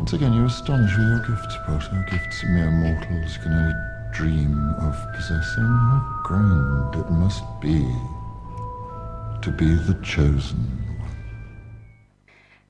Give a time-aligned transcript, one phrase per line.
[0.00, 2.06] Once again, you astonish with your gifts, Potter.
[2.10, 3.74] Gifts mere mortals can only
[4.18, 5.72] dream of possessing.
[5.88, 7.78] How grand it must be
[9.42, 10.58] to be the chosen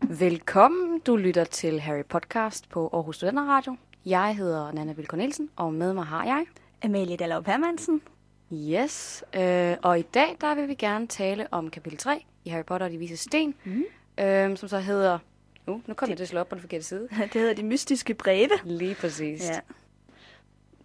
[0.01, 1.01] Velkommen.
[1.07, 3.77] Du lytter til Harry Podcast på Aarhus Studenter Radio.
[4.07, 6.47] Jeg hedder Nana Vilko Nielsen, og med mig har jeg
[6.83, 8.01] Amalie Dallov Hermansen.
[8.53, 12.65] Yes, øh, og i dag der vil vi gerne tale om kapitel 3 i Harry
[12.65, 13.85] Potter og de vise sten, mm.
[14.25, 15.19] øh, som så hedder...
[15.71, 17.09] Uh, nu kommer det til at slå op på den forkerte side.
[17.33, 18.51] Det hedder De Mystiske Breve.
[18.65, 19.49] Lige præcis.
[19.49, 19.61] Ja.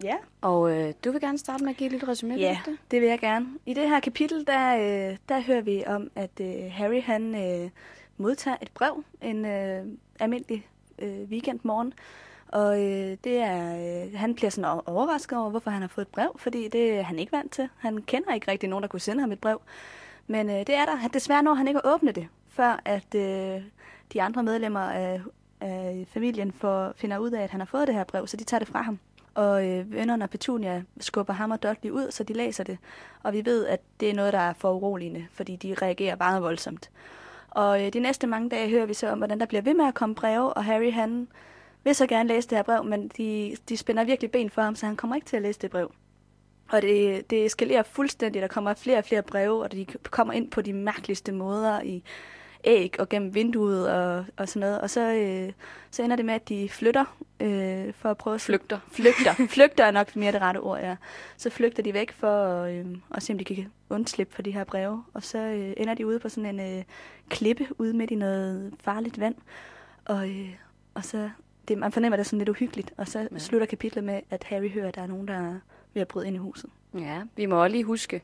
[0.04, 2.78] Ja, Og øh, du vil gerne starte med at give et lille resume ja det?
[2.92, 3.48] det vil jeg gerne.
[3.66, 7.70] I det her kapitel, der, øh, der hører vi om, at øh, Harry han øh,
[8.18, 9.86] modtager et brev en øh,
[10.20, 10.68] almindelig
[11.00, 11.94] øh, weekendmorgen.
[12.48, 16.12] Og øh, det er, øh, han bliver sådan overrasket over, hvorfor han har fået et
[16.12, 17.70] brev, fordi det er han ikke vant til.
[17.78, 19.62] Han kender ikke rigtig nogen, der kunne sende ham et brev.
[20.28, 21.08] Men øh, det er der.
[21.14, 23.62] Desværre når han ikke at åbne det, før at øh,
[24.14, 25.22] de andre medlemmer af,
[25.62, 28.44] af familien får, finder ud af, at han har fået det her brev, så de
[28.44, 29.00] tager det fra ham.
[29.36, 32.78] Og øh, vennerne og Petunia skubber ham og Dudley ud, så de læser det.
[33.24, 36.42] Og vi ved, at det er noget, der er for uroligende, fordi de reagerer meget
[36.42, 36.90] voldsomt.
[37.50, 39.86] Og øh, de næste mange dage hører vi så om, hvordan der bliver ved med
[39.86, 41.28] at komme breve, og Harry han
[41.84, 44.76] vil så gerne læse det her brev, men de, de spænder virkelig ben for ham,
[44.76, 45.92] så han kommer ikke til at læse det brev.
[46.72, 48.42] Og det, det eskalerer fuldstændig.
[48.42, 52.04] Der kommer flere og flere breve, og de kommer ind på de mærkeligste måder i
[52.66, 54.82] æg og gennem vinduet og, og sådan noget.
[54.82, 55.54] Og så, øh,
[55.92, 58.42] så ender det med, at de flytter øh, for at prøve at...
[58.42, 58.80] Flygter.
[58.92, 59.34] Flygter.
[59.56, 60.96] flygter er nok mere det rette ord, ja.
[61.38, 62.86] Så flygter de væk for at, øh,
[63.16, 65.04] at se, om de kan undslippe for de her breve.
[65.14, 66.84] Og så øh, ender de ude på sådan en øh,
[67.30, 69.36] klippe ude midt i noget farligt vand.
[70.06, 70.50] Og, øh,
[70.94, 71.30] og så...
[71.68, 72.94] Det, man fornemmer det er sådan lidt uhyggeligt.
[72.98, 73.40] Og så Ja.
[73.40, 75.60] slutter kapitlet med, at Harry hører, at der er nogen, der er
[75.94, 76.70] ved at bryde ind i huset.
[77.00, 78.22] Ja, vi må også lige huske,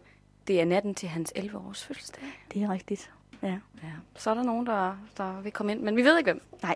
[0.48, 2.24] det er natten til hans 11-års fødselsdag.
[2.54, 3.12] Det er rigtigt.
[3.44, 3.58] Ja.
[3.84, 3.92] Ja.
[4.16, 6.42] Så er der nogen, der, der vil komme ind, men vi ved ikke hvem.
[6.64, 6.76] Nej,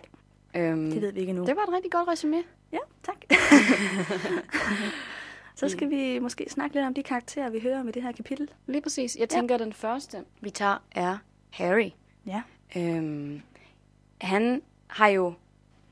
[0.56, 1.46] Øhm, det ved vi ikke endnu.
[1.46, 2.42] det var et rigtig godt resume.
[2.72, 3.16] Ja, tak.
[5.56, 8.48] så skal vi måske snakke lidt om de karakterer, vi hører med det her kapitel.
[8.66, 9.16] Lige præcis.
[9.16, 11.18] Jeg tænker, at den første, vi tager, er
[11.50, 11.90] Harry.
[12.26, 12.42] Ja.
[12.76, 13.40] Øhm,
[14.20, 15.32] han har jo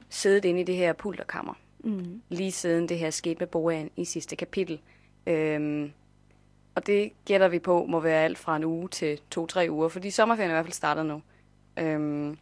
[0.09, 2.23] siddet inde i det her pulterkammer, Mm.
[2.29, 4.81] lige siden det her skete med Boan i sidste kapitel.
[5.27, 5.93] Øhm,
[6.75, 10.11] og det gætter vi på må være alt fra en uge til to-tre uger, fordi
[10.11, 11.23] sommerferien er i hvert fald startet nu.
[11.79, 12.39] Øhm,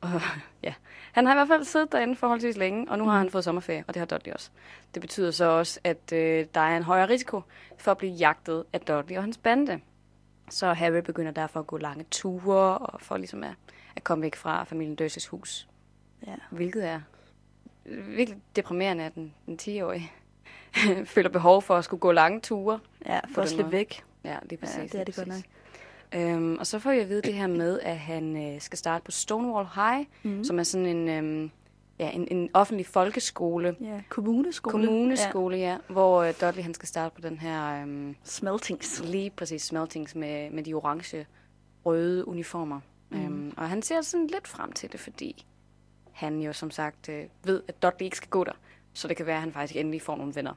[0.00, 0.20] og,
[0.62, 0.74] ja.
[1.12, 3.84] Han har i hvert fald siddet derinde forholdsvis længe, og nu har han fået sommerferie,
[3.88, 4.50] og det har Dudley også.
[4.94, 7.40] Det betyder så også, at øh, der er en højere risiko
[7.78, 9.80] for at blive jagtet af Dudley og hans bande.
[10.50, 13.54] Så Harry begynder derfor at gå lange ture, og for ligesom at,
[13.96, 15.68] at komme væk fra familien Dursleys hus.
[16.26, 16.34] Ja.
[16.50, 17.00] Hvilket er
[17.86, 20.12] virkelig deprimerende, at den, den 10-årige
[21.14, 22.78] føler behov for at skulle gå lange ture.
[23.06, 24.04] Ja, for at slippe væk.
[24.24, 24.76] Ja, det er præcis.
[24.78, 25.44] Ja, det er det godt præcis.
[26.14, 29.04] Øhm, og så får jeg at vide det her med, at han øh, skal starte
[29.04, 30.44] på Stonewall High, mm.
[30.44, 31.50] som er sådan en, øhm,
[31.98, 33.76] ja, en, en offentlig folkeskole.
[33.80, 34.72] Ja, kommuneskole.
[34.72, 35.76] Kommuneskole, ja.
[35.88, 37.84] hvor øh, Dudley han skal starte på den her Ja.
[38.24, 39.02] Smeltings.
[39.04, 41.26] lige præcis smeltings med, med de orange
[41.86, 42.80] røde uniformer.
[43.10, 43.24] Mm.
[43.24, 45.46] Øhm, og han ser sådan lidt frem til det, fordi
[46.12, 48.52] han jo som sagt øh, ved, at Dudley ikke skal gå der.
[48.92, 50.52] Så det kan være, at han faktisk endelig får nogle venner.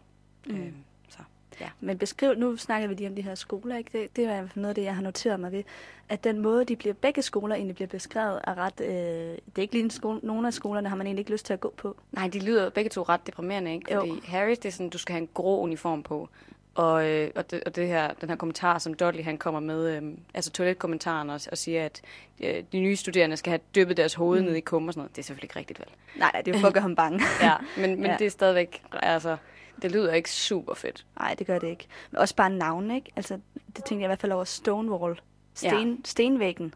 [0.47, 0.55] Mm.
[0.55, 0.73] Øhm,
[1.09, 1.19] så,
[1.61, 1.69] ja.
[1.79, 3.99] Men beskriv, nu snakker vi lige om de her skoler, ikke?
[3.99, 5.63] Det, det er noget af det, jeg har noteret mig ved,
[6.09, 9.61] at den måde, de bliver, begge skoler egentlig bliver beskrevet, er ret, øh, det er
[9.61, 11.73] ikke lige en skole, nogle af skolerne har man egentlig ikke lyst til at gå
[11.77, 11.97] på.
[12.11, 13.93] Nej, de lyder begge to ret deprimerende, ikke?
[13.93, 13.99] Jo.
[13.99, 16.29] Fordi Harry, det er sådan, du skal have en grå uniform på.
[16.75, 19.97] Og, øh, og, det, og det her, den her kommentar, som Dudley han kommer med,
[19.97, 20.01] øh,
[20.33, 22.01] altså toiletkommentaren, og, og siger, at
[22.43, 24.45] øh, de nye studerende skal have dyppet deres hoved mm.
[24.47, 25.15] ned i kum og sådan noget.
[25.15, 25.87] Det er selvfølgelig ikke rigtigt, vel?
[26.15, 27.21] Nej, nej, det er for at gøre ham bange.
[27.41, 28.15] Ja, men, men Ja.
[28.19, 29.37] det er stadigvæk, altså,
[29.81, 31.05] det lyder ikke super fedt.
[31.19, 31.87] Nej, det gør det ikke.
[32.11, 33.11] Men også bare navn, ikke?
[33.15, 33.39] Altså,
[33.75, 35.19] det tænkte jeg i hvert fald over Stonewall.
[35.53, 35.95] Sten, ja.
[36.05, 36.73] Stenvæggen.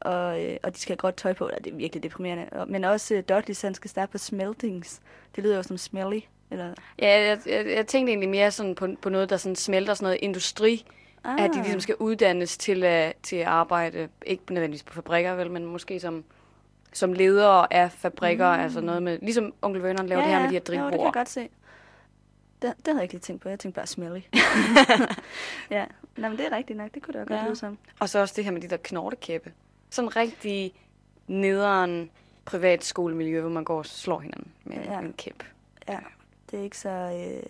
[0.00, 2.46] Og, øh, og de skal have godt tøj på, og det er virkelig deprimerende.
[2.52, 5.00] Og, men også øh, Dudley, han skal starte på Smeltings.
[5.36, 6.20] Det lyder jo som smelly.
[6.50, 9.94] Eller, Ja, jeg, jeg, jeg tænkte egentlig mere sådan på, på noget, der sådan smelter
[9.94, 10.84] sådan noget industri.
[11.24, 11.42] Ah.
[11.44, 15.50] At de ligesom skal uddannes til, at, til at arbejde, ikke nødvendigvis på fabrikker, vel,
[15.50, 16.24] men måske som,
[16.92, 18.62] som ledere af fabrikker, mm.
[18.62, 20.66] altså noget med, ligesom onkel Vernon laver ja, det her med de her Jo, det
[20.66, 21.12] kan jeg drivbord.
[21.12, 21.40] godt se.
[22.62, 23.48] Det, det havde jeg ikke lige tænkt på.
[23.48, 24.20] Jeg tænkte bare smelly.
[25.70, 25.84] ja,
[26.16, 26.94] Nå, men det er rigtigt nok.
[26.94, 27.46] Det kunne det godt Ja.
[27.46, 27.78] lyde som.
[28.00, 29.52] Og så også det her med de der knortekæppe.
[29.90, 30.72] Sådan rigtig
[31.26, 32.10] nederen
[32.44, 34.92] privatskolemiljø, hvor man går og slår hinanden med Ja.
[34.92, 34.98] ja.
[34.98, 35.44] en kæp.
[35.88, 35.98] Ja,
[36.50, 36.88] det er ikke så...
[36.88, 37.42] Øh,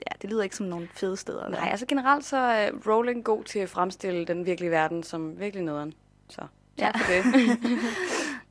[0.00, 1.44] ja, det lyder ikke som nogle fede steder.
[1.44, 1.50] at.
[1.50, 5.64] Nej, altså generelt så er Rowling god til at fremstille den virkelige verden som virkelig
[5.64, 5.94] nederen.
[6.28, 6.48] Så tak
[6.78, 6.90] Ja.
[6.90, 7.58] for det.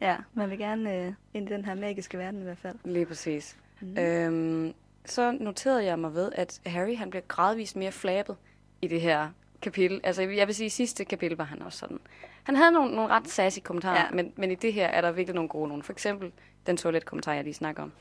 [0.01, 2.75] Ja, man vil gerne øh, ind i den her magiske verden i hvert fald.
[2.85, 3.57] Lige præcis.
[3.81, 3.97] Mm.
[3.97, 4.73] Øhm,
[5.05, 8.35] så noterede jeg mig ved, at Harry han bliver gradvist mere flabet
[8.81, 9.29] i det her
[9.61, 11.99] kapitel, altså jeg vil sige, i sidste kapitel var han også sådan.
[12.43, 14.11] Han havde nogle, nogle ret sassy kommentarer, ja.
[14.13, 15.83] men, men i det her er der virkelig nogle gode nogle.
[15.83, 16.31] For eksempel
[16.65, 17.91] den toiletkommentar, jeg lige snakker om.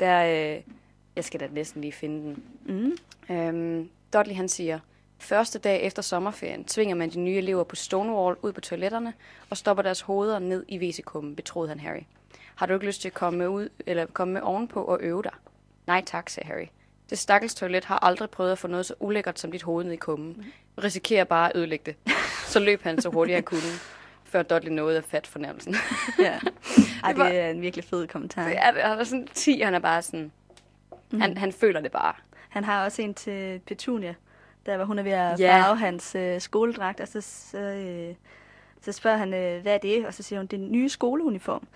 [0.00, 0.62] Der, øh,
[1.16, 2.44] jeg skal da næsten lige finde den.
[3.28, 3.34] Mm.
[3.34, 4.78] Øhm, Dudley han siger,
[5.18, 9.12] første dag efter sommerferien tvinger man de nye elever på Stonewall ud på toiletterne
[9.50, 12.02] og stopper deres hoveder ned i WC-kummen, betroede han Harry.
[12.54, 15.22] Har du ikke lyst til at komme med, ud, eller komme med ovenpå og øve
[15.22, 15.32] dig?
[15.86, 16.66] Nej tak, sagde Harry.
[17.10, 19.92] Det stakkels toilet har aldrig prøvet at få noget så ulækkert som dit hoved ned
[19.92, 20.36] i kummen.
[20.76, 22.12] Vi risikerer bare at ødelægge det.
[22.52, 23.60] Så løb han så hurtigt han kunne,
[24.24, 25.74] før Dudley nåede at fatte fornærmelsen.
[26.18, 26.38] Ja.
[27.04, 28.48] Ej, Det var- det er en virkelig fed kommentar.
[28.48, 30.32] Det er, han er sådan 10, han er bare sådan...
[31.20, 32.14] Han, han føler det bare.
[32.48, 34.14] Han har også en til Petunia,
[34.66, 35.60] der hvor hun er ved at Ja.
[35.62, 38.14] farve hans øh, skoledragt, og så, så, øh,
[38.80, 40.06] så spørger han, øh, hvad er det?
[40.06, 41.66] Og så siger hun, det er en nye skoleuniform.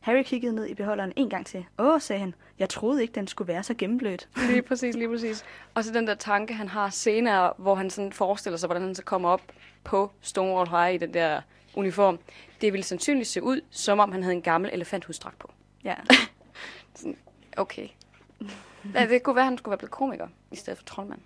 [0.00, 1.64] Harry kiggede ned i beholderen en gang til.
[1.78, 4.28] Åh, sagde han, jeg troede ikke, den skulle være så gennemblødt.
[4.50, 5.44] Lige præcis, lige præcis.
[5.74, 8.94] Og så den der tanke, han har senere, hvor han sådan forestiller sig, hvordan han
[8.94, 9.42] så kommer op
[9.84, 11.40] på Stonewall High i den der
[11.74, 12.18] uniform.
[12.60, 15.52] Det ville sandsynligt se ud, som om han havde en gammel elefanthusdragt på.
[15.84, 15.94] Ja.
[17.56, 17.88] Okay.
[18.94, 21.20] Ja, det kunne være, at han skulle være blevet komiker, i stedet for troldmand.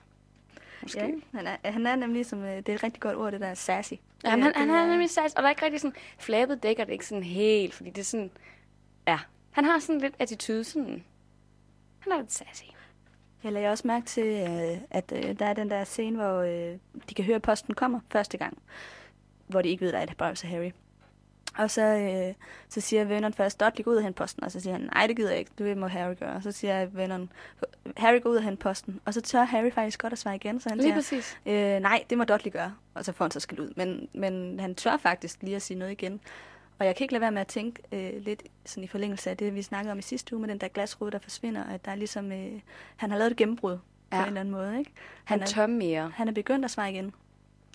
[0.82, 1.00] Måske.
[1.00, 3.40] ja han, er, han er nemlig, som, øh, det er et rigtig godt ord, det
[3.40, 3.92] der sassy.
[4.24, 6.62] Ja, han, Det- han det er nemlig sats, og der er ikke rigtig sådan, flabet
[6.62, 8.30] dækker det ikke sådan helt, fordi det er sådan,
[9.08, 9.18] ja,
[9.50, 11.04] han har sådan lidt attitude, sådan,
[11.98, 12.64] han er lidt sassy.
[13.44, 16.78] Jeg lagde også mærke til, øh, at øh, der er den der scene, hvor øh,
[17.08, 18.58] de kan høre, at posten kommer første gang.
[19.46, 20.70] Hvor de ikke ved, at der er brev til Harry.
[21.58, 22.34] Og så, øh,
[22.68, 24.44] så siger Vernon først, Dudley, gå ud og hente posten.
[24.44, 26.32] Og så siger han, nej, det gider jeg ikke, det må Harry gøre.
[26.32, 27.32] Og så siger Vernon,
[27.96, 29.00] Harry, gå ud og hente posten.
[29.04, 31.38] Og så tør Harry faktisk godt at svare igen, så han Lige siger, præcis.
[31.46, 32.74] øh, nej, det må Dudley gøre.
[32.94, 33.72] Og så får han så skal ud.
[33.76, 36.20] Men, men han tør faktisk lige at sige noget igen.
[36.78, 39.36] Og jeg kan ikke lade være med at tænke øh, lidt sådan i forlængelse af
[39.36, 41.90] det, vi snakkede om i sidste uge, med den der glasrude, der forsvinder, at der
[41.90, 42.60] er ligesom, øh,
[42.96, 43.78] han har lavet et gennembrud
[44.12, 44.16] ja.
[44.16, 44.78] på en eller anden måde.
[44.78, 44.92] Ikke?
[45.24, 46.12] Han er, tør mere.
[46.14, 47.14] han er begyndt at svare igen.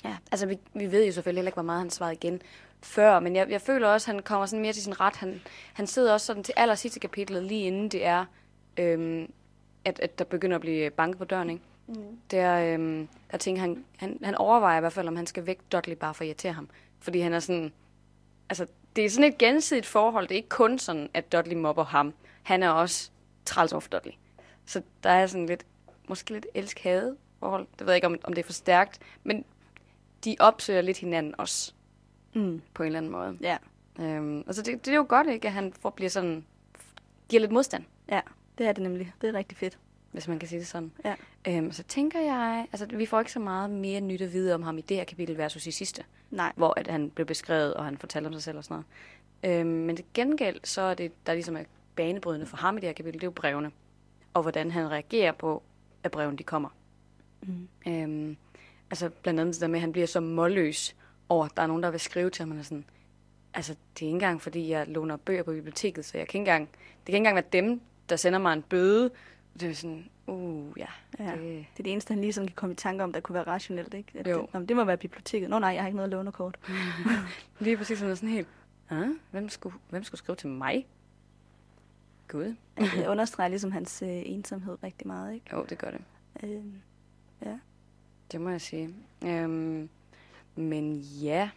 [0.04, 2.42] Ja, altså vi, vi ved jo selvfølgelig heller ikke, hvor meget han svarede igen
[2.84, 5.16] før, men jeg, jeg føler også, at han kommer sådan mere til sin ret.
[5.16, 5.42] Han,
[5.74, 8.26] han sidder også sådan til aller sidste kapitlet, lige inden det er,
[8.78, 9.32] øhm,
[9.86, 11.62] at, at der begynder at blive banket på døren, ikke?
[11.88, 12.20] Mm.
[12.32, 15.60] Der, øhm, der tænker han, han, han overvejer i hvert fald, om han skal væk
[15.72, 16.70] Dudley bare for at irritere ham.
[17.00, 17.74] Fordi han er sådan,
[18.50, 20.28] altså det er sådan et gensidigt forhold.
[20.28, 22.14] Det er ikke kun sådan, at Dudley mobber ham.
[22.44, 23.12] Han er også
[23.46, 24.14] træls over Dudley.
[24.66, 25.66] Så der er sådan lidt,
[26.08, 27.68] måske lidt elsk-hade forhold.
[27.80, 29.00] Det ved jeg ikke, om, om det er for stærkt.
[29.24, 29.46] Men
[30.26, 31.74] de opsøger lidt hinanden også,
[32.38, 32.62] Mm.
[32.74, 33.38] på en eller anden måde.
[33.42, 33.58] Ja.
[34.00, 36.46] Øhm, altså det, det er jo godt, ikke, at han får, bliver sådan,
[37.30, 38.22] giver lidt modstand, ja,
[38.58, 39.14] det er det nemlig.
[39.22, 39.78] Det er rigtig fedt.
[40.12, 40.92] hvis man kan sige det sådan.
[41.06, 41.16] Ja.
[41.48, 44.64] Øhm, så tænker jeg, altså vi får ikke så meget mere nyt at vide om
[44.64, 46.54] ham i det her kapitel versus i sidste, Nej.
[46.56, 48.84] hvor at han blev beskrevet, og han fortalte om sig selv og sådan
[49.44, 49.60] noget.
[49.60, 51.64] Øhm, men til gengæld, så er det, der ligesom er
[51.96, 53.72] banebrydende for ham i det her kapitel, det er jo brevene.
[54.34, 55.64] Og hvordan han reagerer på,
[56.04, 56.70] at brevene de kommer.
[57.42, 57.68] Mm.
[57.88, 58.38] Øhm,
[58.92, 60.96] altså blandt andet det der med, at han bliver så målløs
[61.30, 62.86] over, at der er nogen, der vil skrive til ham, og sådan,
[63.54, 66.52] altså det er ikke engang, fordi jeg låner bøger på biblioteket, så jeg kan ikke
[66.52, 69.12] engang, det kan ikke engang være dem, der sender mig en bøde.
[69.60, 70.88] Det er sådan, uh, ja.
[71.20, 71.32] Ja.
[71.32, 73.34] Det, Det er det eneste, han lige sådan kan komme i tanke om, der kunne
[73.34, 73.94] være rationelt.
[73.94, 74.20] Ikke?
[74.20, 74.42] At Jo.
[74.42, 75.50] Det, men det må være biblioteket.
[75.50, 76.60] Nå nej, jeg har ikke noget lånerkort.
[77.60, 78.48] lige præcis sådan, sådan helt,
[78.90, 80.88] ah, hvem, skulle, hvem skulle skrive til mig?
[82.28, 82.56] Gud.
[82.78, 85.34] Det understreger ligesom hans øh, ensomhed rigtig meget.
[85.34, 85.46] Ikke?
[85.54, 86.02] Jo, det gør det.
[86.44, 86.64] Øh,
[88.32, 88.90] Det må jeg sige.
[89.26, 89.90] Øhm,
[90.58, 91.50] men ja,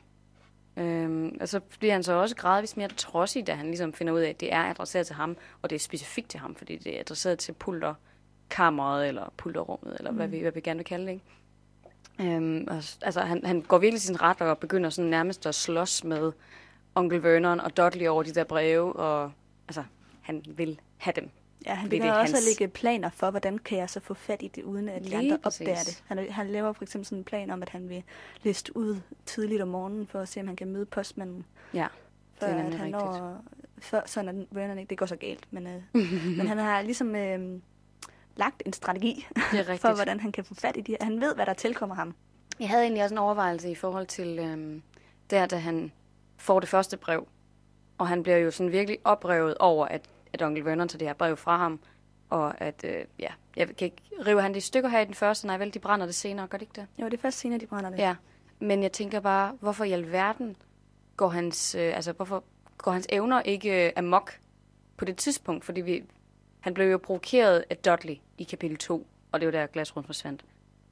[0.76, 4.28] øhm, altså bliver han så også gradvist mere trodsig, da han ligesom finder ud af,
[4.28, 7.00] at det er adresseret til ham, og det er specifikt til ham, fordi det er
[7.00, 10.16] adresseret til pulterkammeret, eller pulterrummet, eller mm.
[10.16, 12.36] hvad, vi, hvad vi gerne vil kalde det, ikke?
[12.36, 16.04] Øhm, og, altså, han, han går virkelig sin ret og begynder sådan nærmest at slås
[16.04, 16.32] med
[16.94, 19.32] onkel Vernon og Dudley over de der breve, og
[19.68, 19.84] altså,
[20.20, 21.30] han vil have dem.
[21.66, 24.42] Ja, han det er også hans- lægge planer for, hvordan kan jeg så få fat
[24.42, 25.60] i det, uden at de andre præcis.
[25.60, 26.02] opdager det.
[26.06, 28.02] Han, han laver for eksempel sådan en plan om, at han vil
[28.42, 31.44] liste ud tidligt om morgenen, for at se, om han kan møde postmanden.
[31.74, 31.86] Ja,
[32.40, 32.92] Før det er at han rigtigt.
[32.92, 33.42] når,
[33.78, 35.82] før, sådan at Vernon ikke, det går så galt, men, øh,
[36.38, 37.60] men han har ligesom øh,
[38.36, 41.04] lagt en strategi Det for, hvordan han kan få fat i de her.
[41.04, 42.14] Han ved, hvad der tilkommer ham.
[42.60, 44.82] Jeg havde egentlig også en overvejelse i forhold til øhm,
[45.30, 45.92] der, da han
[46.36, 47.26] får det første brev.
[47.98, 50.02] Og han bliver jo sådan virkelig oprevet over, at,
[50.32, 51.80] at onkel Vernon tager det her brev fra ham.
[52.30, 55.14] Og at, øh, ja, jeg kan ikke, river han det i stykker her i den
[55.14, 55.46] første?
[55.46, 56.86] Nej, vel, de brænder det senere, gør det ikke det?
[56.98, 57.98] Jo, det er først senere, de brænder det.
[57.98, 58.14] Ja.
[58.60, 60.56] Men jeg tænker bare, hvorfor i alverden
[61.16, 62.44] går hans, øh, altså, hvorfor
[62.78, 64.38] går hans evner ikke øh, amok
[64.96, 65.64] på det tidspunkt?
[65.64, 66.04] Fordi vi,
[66.60, 70.44] han blev jo provokeret af Dudley i kapitel 2, og det var der glasruden forsvandt.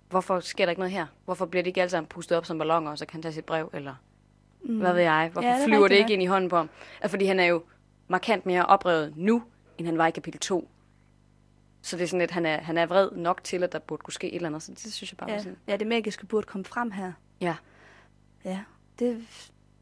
[0.09, 1.07] Hvorfor sker der ikke noget her?
[1.25, 3.33] Hvorfor bliver de ikke alle sammen pustet op som ballonger, og så kan han tage
[3.33, 3.95] sit brev, eller
[4.63, 4.79] mm.
[4.79, 5.31] hvad ved jeg?
[5.33, 6.69] Hvorfor Ja, det er flyver det ikke ind i hånden på ham?
[7.01, 7.63] Altså, fordi han er jo
[8.09, 9.43] markant mere oprevet nu,
[9.79, 10.69] end han var i kapitel 2.
[11.83, 14.03] Så det er sådan lidt, han er, han er vred nok til, at der burde
[14.03, 14.63] kunne ske et eller andet.
[14.63, 15.57] Så det synes jeg bare var Ja, sådan.
[15.67, 17.13] ja, det magiske burde komme frem her.
[17.41, 17.55] Ja.
[18.45, 18.61] Ja,
[18.99, 19.25] det,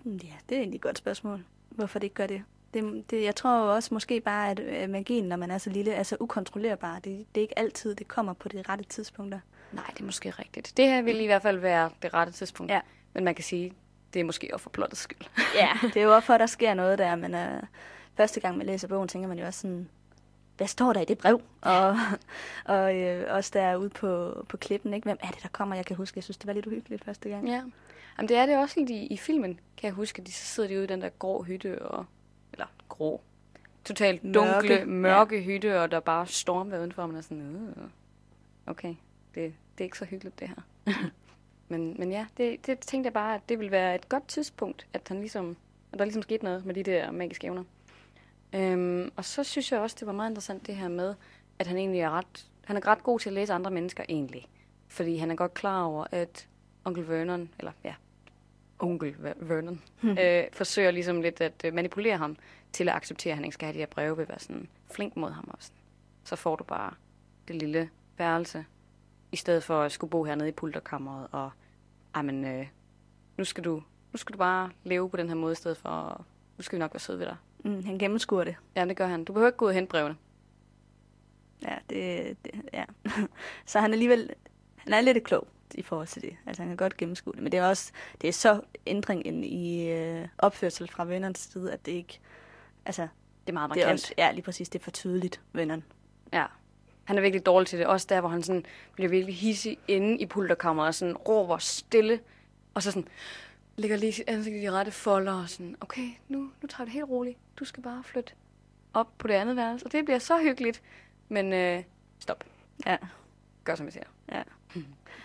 [0.05, 0.11] ja,
[0.49, 1.45] det er egentlig et godt spørgsmål.
[1.71, 2.43] Hvorfor det ikke gør det?
[2.75, 5.93] det, det jeg tror også måske bare, at øh, magien, når man er så lille,
[5.93, 6.95] er så ukontrollerbar.
[6.99, 9.41] Det, det er ikke altid, det kommer på de rette tidspunkter.
[9.73, 10.73] Nej, det er måske rigtigt.
[10.77, 12.73] Det her vil i hvert fald være det rette tidspunkt.
[12.73, 12.81] Ja.
[13.15, 13.73] Men man kan sige,
[14.15, 15.27] det er måske også for plottets skyld.
[15.55, 17.63] Ja, det er jo også for, at der sker noget der, men øh,
[18.17, 19.89] første gang man læser bogen, tænker man jo også sådan,
[20.57, 21.41] hvad står der i det brev?
[21.61, 21.97] Og,
[22.75, 25.05] og øh, også der ude på, på klippen, ikke?
[25.05, 25.77] hvem er det, der kommer?
[25.77, 27.49] Jeg kan huske, jeg synes, det var lidt uhyggeligt første gang.
[27.49, 27.63] Ja.
[28.19, 30.23] Jamen, det er det også lidt i, i filmen, kan jeg huske.
[30.23, 32.05] De, så sidder de ude i den der grå hytte, og,
[32.53, 33.21] eller grå,
[33.85, 35.43] totalt dunkle, Mørke, ja.
[35.43, 37.89] hytte, og der bare stormer udenfor, og man er sådan, øh,
[38.67, 38.95] okay,
[39.35, 40.93] det, det er ikke så hyggeligt det her.
[41.69, 44.87] men, men ja, det, det tænkte jeg bare, at det ville være et godt tidspunkt,
[44.93, 45.57] at han ligesom,
[45.93, 47.65] at der ligesom skete noget med de der magiske evner.
[48.57, 51.15] Øhm, og så synes jeg også, det var meget interessant det her med,
[51.59, 54.47] at han egentlig er ret, han er ret god til at læse andre mennesker egentlig.
[54.89, 56.49] Fordi han er godt klar over, at
[56.85, 57.95] onkel Vernon, eller ja,
[58.79, 59.83] onkel Ver- Vernon,
[60.21, 62.37] øh, forsøger ligesom lidt at øh, manipulere ham
[62.73, 65.17] til at acceptere, at han ikke skal have de her breve, vil være sådan flink
[65.17, 65.71] mod ham også.
[66.25, 66.95] Så får du bare
[67.49, 68.65] det lille værelse,
[69.33, 71.51] i stedet for at skulle bo hernede i pulterkammeret, og
[72.15, 72.67] ej, men, øh,
[73.37, 73.83] nu, skal du,
[74.13, 76.25] nu skal du bare leve på den her måde, i stedet for, og
[76.59, 77.37] nu skal vi nok være søde ved dig.
[77.65, 78.57] Mm, han gennemskuer det.
[78.77, 79.25] Ja, det gør han.
[79.25, 80.17] Du behøver ikke gå ud og hente brevene.
[81.63, 82.85] Ja, det, det ja.
[83.67, 84.31] så han er alligevel,
[84.77, 86.37] han er lidt klog i forhold til det.
[86.47, 89.91] Altså han kan godt gennemskue det, men det er også, det er så ændringen i
[89.91, 92.21] øh, opførsel fra vennernes side, at det ikke,
[92.87, 93.09] altså Det
[93.49, 93.93] er meget det er markant.
[94.01, 95.83] også, ja lige præcis, det er for tydeligt, vennerne.
[96.33, 96.47] Ja.
[97.05, 97.87] Han er virkelig dårlig til det.
[97.87, 102.21] Også der, hvor han sådan bliver virkelig hissig inde i pulterkammeret og sådan råber stille.
[102.75, 103.09] Og så sådan
[103.77, 107.09] lægger lige ansigt i de rette folder og sådan, okay, nu, nu tager det helt
[107.09, 107.39] roligt.
[107.59, 108.33] Du skal bare flytte
[108.95, 109.87] op på det andet værelse.
[109.87, 110.83] Og det bliver så hyggeligt.
[111.29, 111.83] Men øh,
[112.19, 112.45] stop.
[112.87, 112.97] Ja.
[113.65, 114.07] Gør som jeg siger.
[114.33, 114.43] Ja.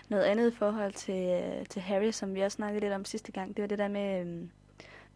[0.08, 3.32] Noget andet i forhold til, øh, til Harry, som vi også snakkede lidt om sidste
[3.32, 4.50] gang, det var det der med, øhm,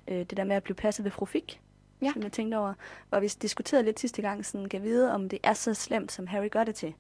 [0.09, 1.61] øh, det der med at blive passet ved Frufik.
[2.03, 2.13] Ja.
[2.13, 2.75] Som jeg tænkte over.
[3.11, 6.27] Og vi diskuterede lidt sidste gang, sådan, kan vide, om det er så slemt, som
[6.27, 6.95] Harry gør det til.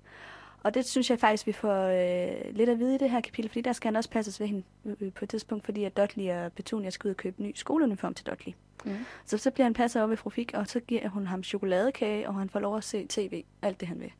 [0.63, 3.51] Og det synes jeg faktisk, vi får øh, lidt at vide i det her kapitel,
[3.51, 4.63] fordi der skal han også passes ved hende
[5.01, 8.15] øh, på et tidspunkt, fordi at Dudley og Petunia skal ud og købe ny skoleuniform
[8.15, 8.55] til Dudley.
[8.85, 8.97] Mm.
[9.25, 12.35] Så så bliver han passet over ved Frufik, og så giver hun ham chokoladekage, og
[12.35, 14.13] han får lov at se tv, alt det han vil.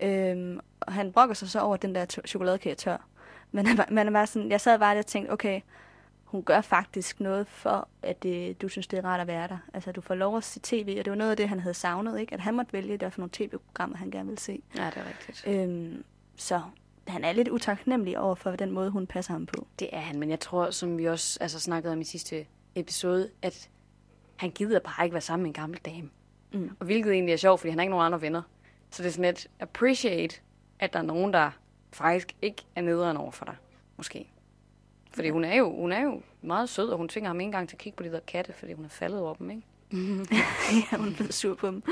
[0.00, 3.06] Øhm, og han brokker sig så over, at den der chokoladekage tør.
[3.52, 5.60] Men man er bare sådan, jeg sad bare og tænkte, okay,
[6.30, 9.58] hun gør faktisk noget for, at det, du synes, det er rart at være der.
[9.74, 11.74] Altså, du får lov at se tv, og det var noget af det, han havde
[11.74, 12.34] savnet, ikke?
[12.34, 14.62] At han måtte vælge, der for nogle tv-programmer, han gerne ville se.
[14.76, 15.44] Ja, det er rigtigt.
[15.46, 16.04] Øhm,
[16.36, 16.62] så
[17.06, 19.66] han er lidt utaknemmelig over for den måde, hun passer ham på.
[19.78, 23.30] Det er han, men jeg tror, som vi også altså, snakkede om i sidste episode,
[23.42, 23.70] at
[24.36, 26.10] han gider bare ikke være sammen med en gammel dame.
[26.52, 26.70] Mm.
[26.80, 28.42] Og hvilket egentlig er sjovt, fordi han har ikke nogen andre venner.
[28.90, 30.40] Så det er sådan lidt appreciate,
[30.78, 31.50] at der er nogen, der
[31.92, 33.56] faktisk ikke er nederen over for dig.
[33.96, 34.30] Måske.
[35.10, 37.68] Fordi hun er, jo, hun er jo meget sød, og hun tvinger ham ikke engang
[37.68, 39.62] til at kigge på de der katte, fordi hun er faldet over dem, ikke?
[40.92, 41.82] ja, hun er blevet sur på dem.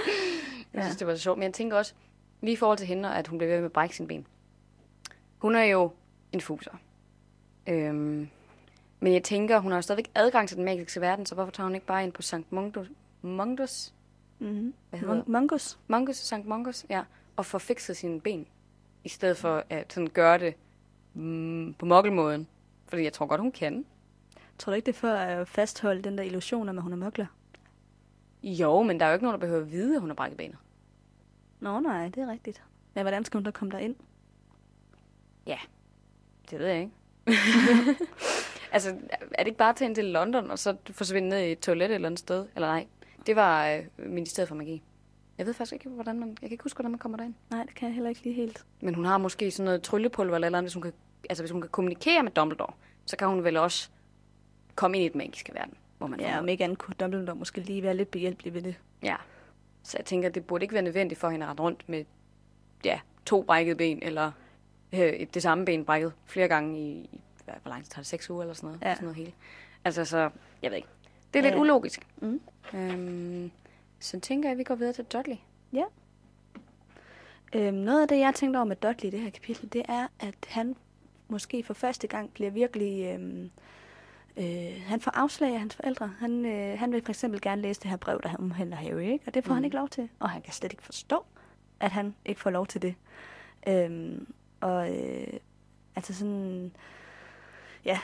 [0.74, 1.38] Jeg synes, det var så sjovt.
[1.38, 1.94] Men jeg tænker også,
[2.40, 4.26] lige i forhold til hende, at hun bliver ved med at brække sine ben.
[5.38, 5.90] Hun er jo
[6.32, 6.70] en fuser.
[7.66, 8.28] Øhm,
[9.00, 11.66] men jeg tænker, hun har jo stadigvæk adgang til den magiske verden, så hvorfor tager
[11.66, 12.86] hun ikke bare ind på Sankt Mundus?
[13.22, 13.92] Mundus?
[14.38, 14.74] Mm-hmm.
[14.90, 15.78] Hvad hedder Mon- Mongus.
[15.88, 17.02] Mongus, Sankt Mongus, ja.
[17.36, 18.46] Og får fikset sine ben.
[19.04, 20.54] I stedet for at sådan gøre det
[21.14, 22.48] mm, på mokkelmåden.
[22.88, 23.84] Fordi jeg tror godt, hun kan.
[24.58, 26.96] Tror du ikke, det er for at fastholde den der illusion om, at hun er
[26.96, 27.26] mørkler?
[28.42, 30.36] Jo, men der er jo ikke nogen, der behøver at vide, at hun har brækket
[30.36, 30.56] benet.
[31.60, 32.62] Nå nej, det er rigtigt.
[32.94, 33.96] Men hvordan skal hun da komme derind?
[36.50, 36.92] Det ved jeg ikke.
[38.72, 38.88] altså,
[39.34, 41.60] er det ikke bare at tage ind til London, og så forsvinde ned i et
[41.60, 42.46] toilet et eller andet sted?
[42.54, 42.86] Eller nej,
[43.26, 44.82] det var øh, Ministeriet for Magi.
[45.38, 46.28] Jeg ved faktisk ikke, hvordan man...
[46.28, 47.34] Jeg kan ikke huske, hvordan man kommer derind.
[47.50, 48.64] Nej, det kan jeg heller ikke lige helt.
[48.80, 50.92] Men hun har måske sådan noget tryllepulver eller andet, hvis hun kan,
[51.30, 52.72] altså hvis hun kan kommunikere med Dumbledore,
[53.06, 53.88] så kan hun vel også
[54.74, 57.60] komme ind i den magiske verden, hvor man Ja, om ikke andet kunne Dumbledore måske
[57.60, 58.74] lige være lidt behjælpelig ved det.
[59.02, 59.16] Ja.
[59.82, 62.04] Så jeg tænker, det burde ikke være nødvendigt for hende at rende rundt med
[62.84, 64.32] ja, to brækkede ben, eller
[64.92, 68.00] øh, et- det samme ben brækket flere gange i, i hvad, hvor lang tid tager
[68.02, 68.06] det?
[68.06, 68.82] Seks uger eller sådan noget?
[68.82, 68.94] Ja.
[68.94, 69.32] Sådan noget hele.
[69.84, 70.30] Altså, så
[70.62, 70.88] jeg ved ikke.
[71.34, 71.60] Det er lidt Ja.
[71.60, 72.06] ulogisk.
[72.20, 72.40] Mm.
[72.74, 73.50] Øhm,
[74.00, 75.36] så tænker jeg, at vi går videre til Dudley.
[77.54, 80.06] Øhm, noget af det, jeg tænkte over med Dudley i det her kapitel, det er,
[80.20, 80.76] at han
[81.28, 83.14] måske for første gang bliver virkelig...
[83.14, 83.50] Øhm,
[84.36, 86.12] øh, han får afslag af hans forældre.
[86.18, 89.24] Han, øh, han vil for eksempel gerne læse det her brev, der omhandler Harry, ikke?
[89.26, 89.54] og det får mm.
[89.54, 90.08] han ikke lov til.
[90.18, 91.24] Og han kan slet ikke forstå,
[91.80, 92.94] at han ikke får lov til det.
[93.68, 95.32] Øhm, og øh,
[95.96, 96.72] altså sådan...
[97.88, 97.98] Ja,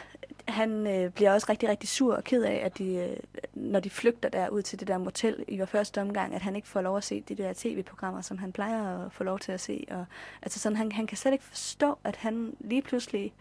[0.49, 3.17] han øh, bliver også rigtig, rigtig sur og ked af, at de, øh,
[3.55, 6.69] når de flygter der ud til det der motel i første omgang, at han ikke
[6.69, 9.61] får lov at se de der tv-programmer, som han plejer at få lov til at
[9.61, 9.85] se.
[9.91, 10.05] Og,
[10.43, 13.33] altså sådan, han, han kan slet ikke forstå, at han lige pludselig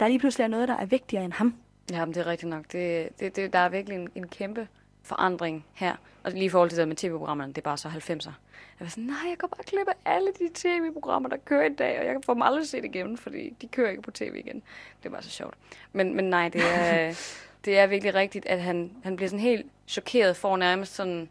[0.00, 1.54] der lige pludselig er noget, der er vigtigere end ham.
[1.90, 2.72] Ja, men det er rigtigt nok.
[2.72, 4.68] Det, det, det, der er virkelig en, en kæmpe
[5.02, 5.96] forandring her.
[6.22, 8.32] Og lige i forhold til det med tv-programmerne, det er bare så 90'er.
[8.80, 11.98] Jeg var sådan, nej, jeg kan bare klippe alle de tv-programmer, der kører i dag,
[11.98, 14.62] og jeg får dem aldrig set igennem, fordi de kører ikke på tv igen.
[15.02, 15.54] Det var så sjovt.
[15.92, 17.14] Men, men nej, det er,
[17.64, 21.28] det er virkelig rigtigt, at han, han bliver sådan helt chokeret for nærmest sådan,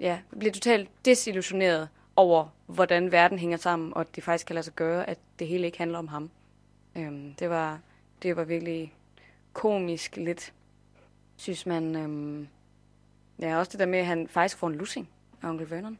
[0.00, 4.64] ja, bliver totalt desillusioneret over, hvordan verden hænger sammen, og at det faktisk kan lade
[4.64, 6.30] sig gøre, at det hele ikke handler om ham.
[6.96, 7.78] Øhm, det, var,
[8.22, 8.94] det var virkelig
[9.52, 10.52] komisk lidt,
[11.36, 11.96] synes man.
[11.96, 12.48] Øhm,
[13.40, 15.08] ja, også det der med, at han faktisk får en lussing
[15.42, 15.98] af onkel Vernon.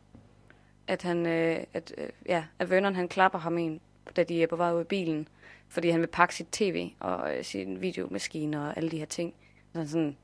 [0.86, 3.80] At han, øh, at, øh, ja, at Vernon han klapper ham en,
[4.16, 5.28] da de er på vej ud af bilen,
[5.68, 9.34] fordi han vil pakke sit tv og øh, sin videomaskine og alle de her ting.
[9.74, 10.16] Så sådan,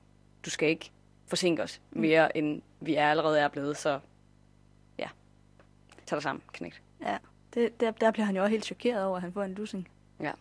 [0.44, 0.90] du skal ikke
[1.26, 4.00] forsinke os mere, end vi er allerede er blevet, så
[4.98, 5.08] ja,
[6.06, 6.82] tag dig sammen, knægt.
[7.02, 7.18] Ja,
[7.54, 9.88] det, der, der bliver han jo også helt chokeret over, at han får en lussing.
[10.20, 10.32] Ja.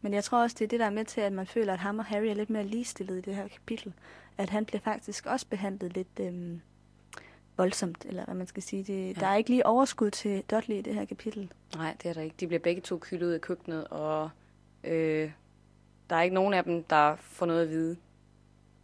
[0.00, 1.78] Men jeg tror også, det er det, der er med til, at man føler, at
[1.78, 3.92] ham og Harry er lidt mere ligestillet i det her kapitel.
[4.38, 6.60] At han bliver faktisk også behandlet lidt øhm,
[7.56, 8.84] voldsomt, eller hvad man skal sige.
[8.84, 9.20] Det, ja.
[9.20, 11.52] Der er ikke lige overskud til Dudley i det her kapitel.
[11.76, 12.36] Nej, det er der ikke.
[12.40, 14.30] De bliver begge to kyldet ud i køkkenet, og
[14.84, 15.30] øh,
[16.10, 17.96] der er ikke nogen af dem, der får noget at vide.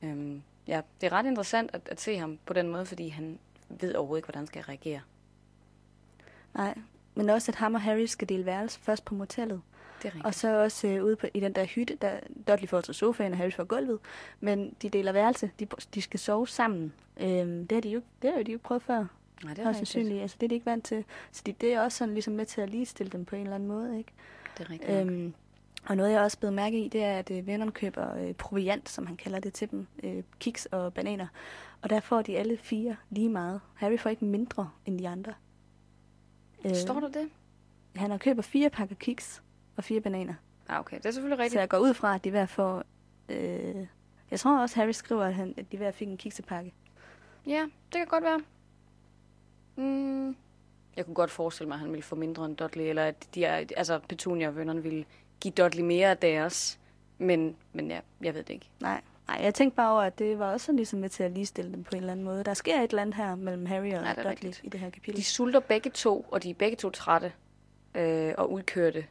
[0.03, 3.39] Øhm, ja, det er ret interessant at, at se ham på den måde, fordi han
[3.69, 5.01] ved overhovedet ikke, hvordan han skal reagere.
[6.55, 6.79] Nej,
[7.15, 9.63] men også at ham og Harry skal dele værelse først på motellet.
[10.25, 13.33] Og så også øh, ude på, i den der hytte, der Dudley får til sofaen,
[13.33, 13.99] og Harry får gulvet.
[14.41, 15.51] Men de deler værelse.
[15.61, 16.93] De, de skal sove sammen.
[17.21, 19.07] Øhm, det har de jo, det har jo de jo prøvet før.
[19.45, 20.23] Nej, det er sandsynligt.
[20.23, 21.05] Altså, det er de ikke vant til.
[21.33, 23.55] Så de, det er også sådan ligesom med til at ligestille dem på en eller
[23.55, 24.13] anden måde, ikke?
[24.59, 24.91] Det er rigtigt.
[25.01, 25.35] Øhm, Øhm,
[25.87, 28.89] og noget, jeg også blevet mærke i, det er, at øh, vennerne køber øh, proviant,
[28.89, 29.87] som han kalder det til dem.
[30.03, 31.27] Øh, kiks og bananer.
[31.83, 33.61] Og der får de alle fire lige meget.
[33.75, 35.33] Harry får ikke mindre end de andre.
[36.65, 37.29] Øh, Står der det?
[37.97, 39.43] Han har køber fire pakker kiks
[39.77, 40.35] og fire bananer.
[40.69, 40.97] Ah, okay.
[40.97, 41.61] Det er selvfølgelig Så rigtigt.
[41.61, 42.85] jeg går ud fra, at de hver får...
[43.29, 43.87] Øh,
[44.31, 46.73] jeg tror også, Harry skriver, at, han, at de hver fik en kiksepakke.
[47.47, 48.41] Ja, det kan godt være.
[49.77, 50.37] Mm,
[50.97, 53.45] jeg kunne godt forestille mig, at han ville få mindre end Dudley, eller at de
[53.45, 55.05] er, altså Petunia og vennerne ville
[55.41, 56.79] give Dudley mere af deres.
[57.19, 58.71] Men, men ja, jeg ved det ikke.
[58.81, 61.31] Nej, nej, jeg tænkte bare over, at det var også sådan ligesom med til at
[61.31, 62.45] ligestille dem på en eller anden måde.
[62.45, 64.61] Der sker et eller andet her mellem Harry og Nej, Dudley rigtigt.
[64.65, 65.17] i det her kapitel.
[65.17, 67.33] De sulter begge to, og de er begge to trætte
[67.95, 69.07] øh, og udkørte.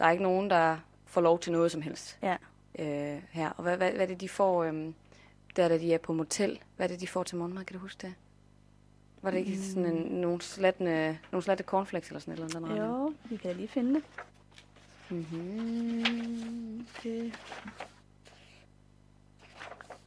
[0.00, 2.36] Der er ikke nogen, der får lov til noget som helst Ja.
[2.78, 3.50] øh, her.
[3.50, 4.92] Og hvad, hvad, hvad er det, de får, øh,
[5.56, 6.58] der da de er på motel?
[6.76, 7.64] Hvad er det, de får til morgenmad?
[7.64, 8.14] Kan du huske det?
[9.22, 9.62] Var det ikke mm.
[9.62, 12.78] sådan en, nogle, slattende, nogle slatte cornflakes eller sådan et eller andet?
[12.78, 14.02] Jo, vi kan lige finde det.
[15.10, 16.86] Mm-hmm.
[17.02, 17.32] det.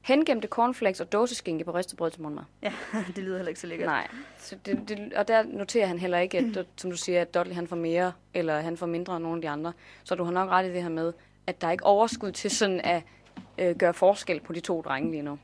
[0.03, 2.43] Hengemte cornflakes og dåseskinke på ristet brød til morgenmad.
[2.61, 2.73] Ja,
[3.15, 3.87] det lyder heller ikke så lækkert.
[3.87, 7.33] Nej, så det, det, og der noterer han heller ikke, at, som du siger, at
[7.33, 9.73] Dudley han får mere, eller han får mindre end nogle af de andre.
[10.03, 11.13] Så du har nok ret i det her med,
[11.47, 13.03] at der er ikke overskud til sådan at
[13.57, 15.39] øh, gøre forskel på de to drenge lige nu.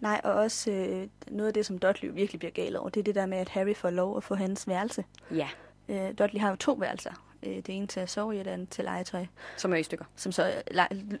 [0.00, 3.04] Nej, og også øh, noget af det, som Dudley virkelig bliver gal over, det er
[3.04, 5.04] det der med, at Harry får lov at få hans værelse.
[5.34, 5.48] Ja,
[5.88, 7.10] Øh, Dudley har jo to værelser.
[7.42, 9.26] Øh, det ene til at sove i, og det andet til legetøj.
[9.56, 10.04] som er i stykker.
[10.16, 10.62] som så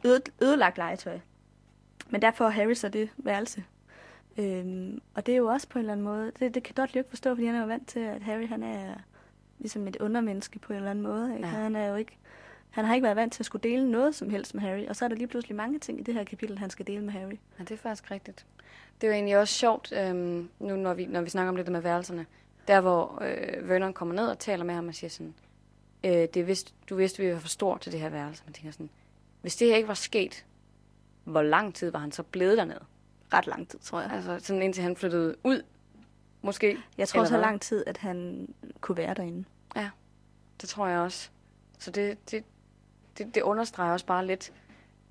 [0.04, 1.18] øde- ødelagt legetøj.
[2.10, 3.64] Men der får Harry så det værelse.
[4.38, 6.94] Øhm, og det er jo også på en eller anden måde, det, det kan Dudley
[6.94, 8.94] jo ikke forstå, fordi han er jo vant til, at Harry han er
[9.58, 11.34] ligesom et undermenneske på en eller anden måde.
[11.36, 11.46] Ikke?
[11.46, 11.52] Ja.
[11.52, 12.18] Han er jo ikke,
[12.70, 14.96] han har ikke været vant til at skulle dele noget som helst med Harry, og
[14.96, 17.12] så er der lige pludselig mange ting i det her kapitel, han skal dele med
[17.12, 17.38] Harry.
[17.58, 18.46] Ja, det er faktisk rigtigt.
[19.00, 21.66] Det er jo egentlig også sjovt, øhm, nu når vi, når vi snakker om det
[21.66, 22.26] der med værelserne.
[22.68, 25.34] Der hvor øh, Vernon kommer ned og taler med ham og siger sådan,
[26.04, 28.42] øh, det vist, du vidste, vi var for stor til det her værelse.
[28.46, 28.90] Man tænker sådan,
[29.40, 30.44] hvis det her ikke var sket,
[31.24, 32.84] hvor lang tid var han så blevet dernede?
[33.32, 34.10] Ret lang tid, tror jeg.
[34.10, 35.62] Altså sådan indtil han flyttede ud,
[36.42, 36.78] måske.
[36.98, 38.48] Jeg tror så lang tid, at han
[38.80, 39.44] kunne være derinde.
[40.62, 41.30] Det tror jeg også.
[41.78, 42.44] Så det, det,
[43.18, 44.52] det, det understreger også bare lidt,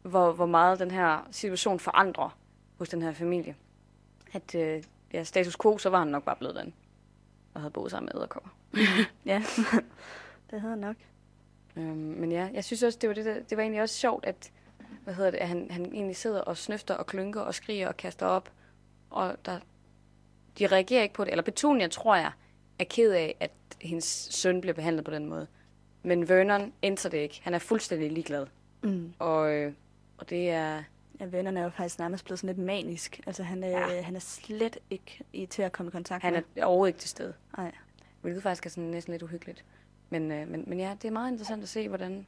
[0.02, 2.38] hvor, hvor meget den her situation forandrer
[2.78, 3.56] hos den her familie.
[4.34, 6.74] At øh, ja, status quo, så var han nok bare blevet den.
[7.54, 8.50] Og havde boet sammen med æderkopper.
[9.26, 9.44] Ja,
[10.52, 10.96] det havde han nok.
[11.76, 14.26] Øhm, men ja, jeg synes også, det var, det, der, det var egentlig også sjovt,
[14.26, 14.52] at,
[15.04, 17.98] hvad hedder det, at han, han egentlig sidder og snøfter og klynker og skriger og
[17.98, 18.52] kaster op.
[19.10, 19.60] Og der,
[20.60, 21.32] de reagerer ikke på det.
[21.32, 22.32] Eller Petunia, tror jeg,
[22.80, 23.52] er ked af, at
[23.82, 25.48] hendes søn bliver behandlet på den måde.
[26.04, 27.40] Men Vernon ændrer det ikke.
[27.44, 28.48] Han er fuldstændig ligeglad.
[28.82, 29.14] Mm.
[29.20, 29.74] Og, øh,
[30.18, 30.84] og det er...
[31.20, 33.20] Ja, vennerne er jo faktisk nærmest blevet sådan lidt manisk.
[33.28, 33.94] Altså, han er, Ja.
[33.94, 34.02] ja.
[34.02, 36.42] han er slet ikke i, til at komme i kontakt Han med.
[36.56, 37.34] er overhovedet ikke til stede.
[37.58, 37.72] Nej.
[38.22, 39.66] Hvilket faktisk er sådan næsten lidt uhyggeligt.
[40.10, 42.26] Men, øh, men, men ja, det er meget interessant at se, hvordan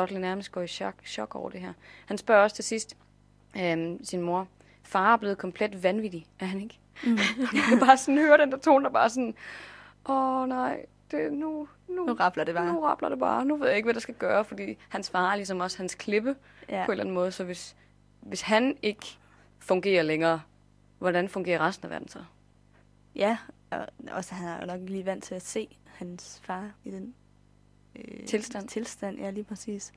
[0.00, 1.72] Dudley nærmest går i chok, chok over det her.
[2.06, 2.96] Han spørger også til sidst
[3.56, 4.48] øh, sin mor,
[4.82, 6.78] far er blevet komplet vanvittig, er han ikke?
[7.04, 7.16] Mm.
[7.68, 9.34] Kan bare sådan høre den der tone, der bare sådan,
[10.08, 12.72] åh nej, det, nu, nu, Nu rappler det bare.
[12.72, 13.44] nu rappler det bare.
[13.44, 15.94] Nu ved jeg ikke, hvad der skal gøre, fordi hans far er ligesom også hans
[15.94, 16.36] klippe.
[16.68, 16.82] Ja.
[16.86, 17.32] på en eller anden måde.
[17.32, 17.76] Så hvis,
[18.20, 19.18] hvis han ikke
[19.58, 20.40] fungerer længere,
[20.98, 22.18] hvordan fungerer resten af verden så?
[23.14, 23.38] Ja,
[23.70, 27.14] og også han er jo nok lige vant til at se hans far i den
[27.98, 28.68] øh, Tilstand.
[28.68, 29.18] tilstand.
[29.18, 29.92] Ja, lige præcis.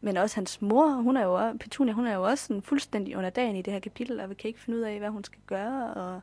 [0.00, 3.30] Men også hans mor, hun er jo Petunia, hun er jo også sådan fuldstændig under
[3.30, 5.40] dagen i det her kapitel, og vi kan ikke finde ud af, hvad hun skal
[5.46, 5.94] gøre.
[5.94, 6.20] Og,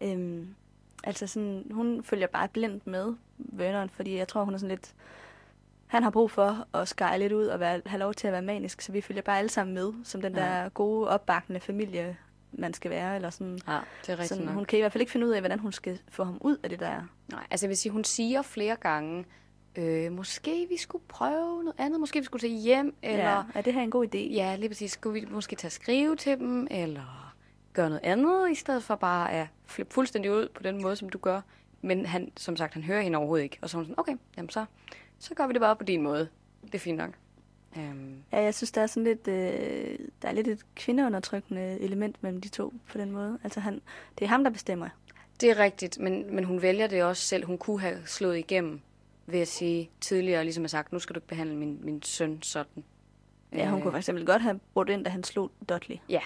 [0.00, 0.54] øhm,
[1.04, 4.94] altså sådan, hun følger bare blindt med Vernon, fordi jeg tror, hun er sådan lidt...
[5.86, 8.42] Han har brug for at skære lidt ud og være, have lov til at være
[8.42, 10.40] manisk, så vi følger bare alle sammen med, som den Ja.
[10.40, 12.16] der gode, opbakkende familie,
[12.52, 13.16] man skal være.
[13.16, 13.58] Eller sådan.
[13.68, 14.54] Ja, det er Sådan, nok.
[14.54, 16.56] hun kan i hvert fald ikke finde ud af, hvordan hun skal få ham ud
[16.62, 17.02] af det der.
[17.32, 19.24] Nej, altså jeg vil sige, hun siger flere gange,
[19.78, 23.62] øh, måske vi skulle prøve noget andet, måske vi skulle tage hjem, eller Ja, er
[23.62, 24.18] det her en god idé?
[24.18, 27.34] ja, lige præcis, skulle vi måske tage skrive til dem, eller
[27.72, 31.08] gøre noget andet, i stedet for bare at flippe fuldstændig ud på den måde, som
[31.08, 31.40] du gør.
[31.82, 34.16] Men han, som sagt, han hører hende overhovedet ikke, og så er hun sådan, okay,
[34.36, 34.64] jamen så,
[35.18, 36.28] så gør vi det bare på din måde.
[36.62, 37.10] Det er fint nok.
[37.76, 42.22] Um, Ja, jeg synes, der er sådan lidt, øh, der er lidt et kvindeundertrykkende element
[42.22, 43.38] mellem de to på den måde.
[43.44, 43.80] Altså han,
[44.18, 44.88] det er ham, der bestemmer.
[45.40, 47.44] Det er rigtigt, men, men hun vælger det også selv.
[47.46, 48.80] Hun kunne have slået igennem
[49.26, 52.42] ved at sige tidligere, ligesom jeg sagt, nu skal du ikke behandle min, min søn
[52.42, 52.84] sådan.
[53.52, 55.96] Ja, hun Øh, kunne for eksempel godt have brugt ind, da han slog Dudley.
[56.08, 56.20] Ja,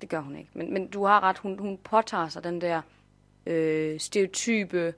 [0.00, 0.50] det gør hun ikke.
[0.54, 2.82] Men, men du har ret, hun, hun påtager sig den der
[3.46, 4.94] øh, stereotype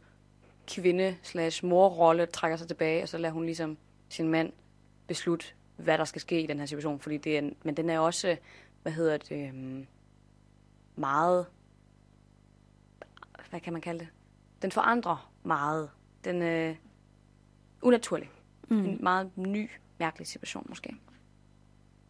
[0.68, 3.78] kvinde slash morrolle, trækker sig tilbage, og så lader hun ligesom
[4.08, 4.52] sin mand
[5.06, 7.00] beslutte, hvad der skal ske i den her situation.
[7.00, 8.36] Fordi det er, en- men den er også,
[8.82, 9.86] hvad hedder det, øhm,
[10.96, 11.46] meget,
[13.50, 14.08] hvad kan man kalde det?
[14.62, 15.90] Den forandrer meget.
[16.24, 16.76] Den øh,
[17.82, 18.30] unaturlig.
[18.68, 18.84] Mm.
[18.84, 20.94] En meget ny, mærkelig situation måske.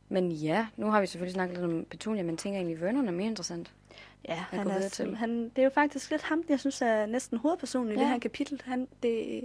[0.09, 3.13] Men ja, nu har vi selvfølgelig snakket lidt om Petunia, men tænker egentlig, Vernon er
[3.13, 3.73] mere interessant.
[4.29, 5.17] Ja, han er, til.
[5.17, 8.01] han, det er jo faktisk lidt ham, jeg synes er næsten hovedpersonen i Ja.
[8.01, 8.63] det her kapitel.
[8.65, 9.41] Han, det,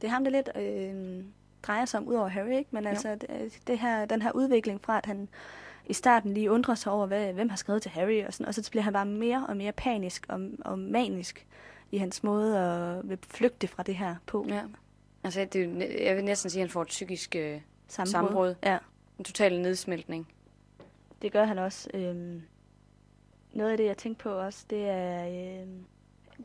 [0.00, 1.24] det er ham, der lidt øh,
[1.62, 2.70] drejer sig om, ud over Harry, ikke?
[2.70, 2.88] Men Jo.
[2.90, 5.28] altså, det, det her, den her udvikling fra, at han
[5.86, 8.54] i starten lige undrer sig over, hvad, hvem har skrevet til Harry, og, sådan, og
[8.54, 11.46] så bliver han bare mere og mere panisk og, og manisk
[11.92, 14.46] i hans måde at vil flygte fra det her på.
[14.48, 14.62] Ja.
[15.24, 18.10] Altså, det, jeg vil næsten sige, at han får et psykisk øh, Sammenbrud.
[18.12, 18.54] Sammenbrud.
[18.62, 18.78] Ja.
[19.18, 20.28] en total nedsmeltning.
[21.22, 21.88] Det gør han også.
[21.94, 22.42] Øhm,
[23.52, 25.26] noget af det, jeg tænkte på også, det er
[25.60, 25.84] øhm,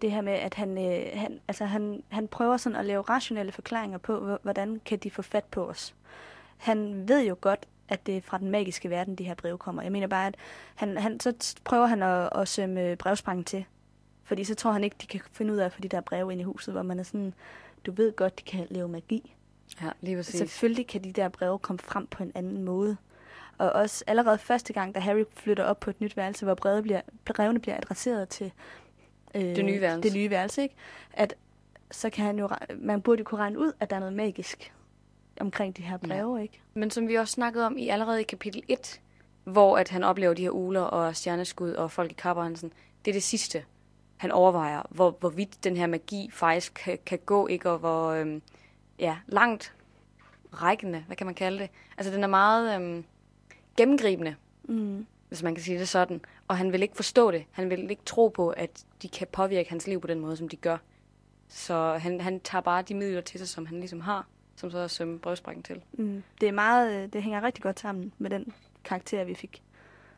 [0.02, 3.52] det her med, at han, øh, han, altså han, han prøver sådan at lave rationelle
[3.52, 5.96] forklaringer på, hvor- hvordan kan de få fat på os.
[6.58, 9.82] Han ved jo godt, at det er fra den magiske verden, de her breve kommer.
[9.82, 10.36] Jeg mener bare, at
[10.76, 13.66] han, han, så prøver han at, at sømme brevsprangen til.
[14.24, 16.32] Fordi så tror han ikke, de kan finde ud af at få de der breve
[16.32, 17.34] ind i huset, hvor man er sådan,
[17.86, 19.36] du ved godt, de kan lave magi.
[19.82, 20.36] Ja, lige præcis.
[20.36, 22.98] Selvfølgelig kan de der breve komme frem på en anden måde.
[23.58, 26.82] Og også allerede første gang, da Harry flytter op på et nyt værelse, hvor brevene
[26.84, 28.52] bliver, brevene bliver adresseret til
[29.36, 30.10] øh, Det nye værelse.
[30.10, 30.76] det nye værelse ikke?
[31.14, 31.36] At
[31.92, 34.74] så kan han jo, man burde jo kunne regne ud, at der er noget magisk
[35.40, 36.42] omkring de her breve, ja.
[36.42, 36.62] ikke?
[36.74, 39.02] Men som vi også snakkede om i allerede i kapitel 1,
[39.44, 42.74] hvor at han oplever de her uler og stjerneskud og folk i kapper, han sådan,
[43.06, 43.64] det er det sidste,
[44.18, 47.70] han overvejer, hvor, hvorvidt den her magi faktisk kan, kan gå, ikke?
[47.70, 48.42] Og hvor øhm,
[49.00, 49.74] ja, langt
[50.54, 51.70] rækkende, hvad kan man kalde det?
[51.98, 53.06] Altså, den er meget øhm,
[53.78, 54.36] gennemgribende,
[54.68, 55.06] Mm.
[55.28, 56.22] hvis man kan sige det sådan.
[56.48, 57.46] Og han vil ikke forstå det.
[57.52, 60.50] Han vil ikke tro på, at de kan påvirke hans liv på den måde, som
[60.50, 60.78] de gør.
[61.50, 64.78] Så han, han tager bare de midler til sig, som han ligesom har, som så
[64.78, 65.82] er sømme brevsprækken til.
[65.94, 66.24] Mm.
[66.42, 69.62] Det er meget, øh, det hænger rigtig godt sammen med den karakter, vi fik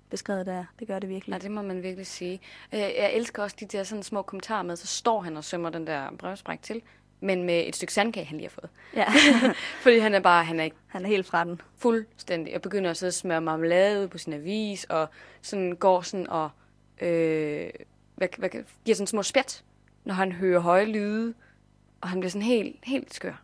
[0.10, 0.65] beskrevet der.
[0.80, 1.34] Det gør det virkelig.
[1.34, 2.39] Ja, det må man virkelig sige.
[2.74, 5.70] Øh, Jeg elsker også de der sådan små kommentarer med, så står han og sømmer
[5.70, 6.82] den der brevspræk til,
[7.20, 8.70] men med et stykke sandkage, han lige har fået.
[8.96, 9.06] Ja.
[9.84, 11.62] Fordi han er bare, han er ikke han er helt fra den.
[11.78, 15.08] fuldstændig, og begynder at sidde og smøre marmelade ud på sin avis, og
[15.41, 16.50] sådan går sådan og
[17.02, 17.70] øh,
[18.15, 18.50] hvad, hvad,
[18.86, 19.63] giver sådan små spjat,
[20.06, 21.34] når han hører høje lyde,
[22.02, 23.41] og han bliver sådan helt, helt skør.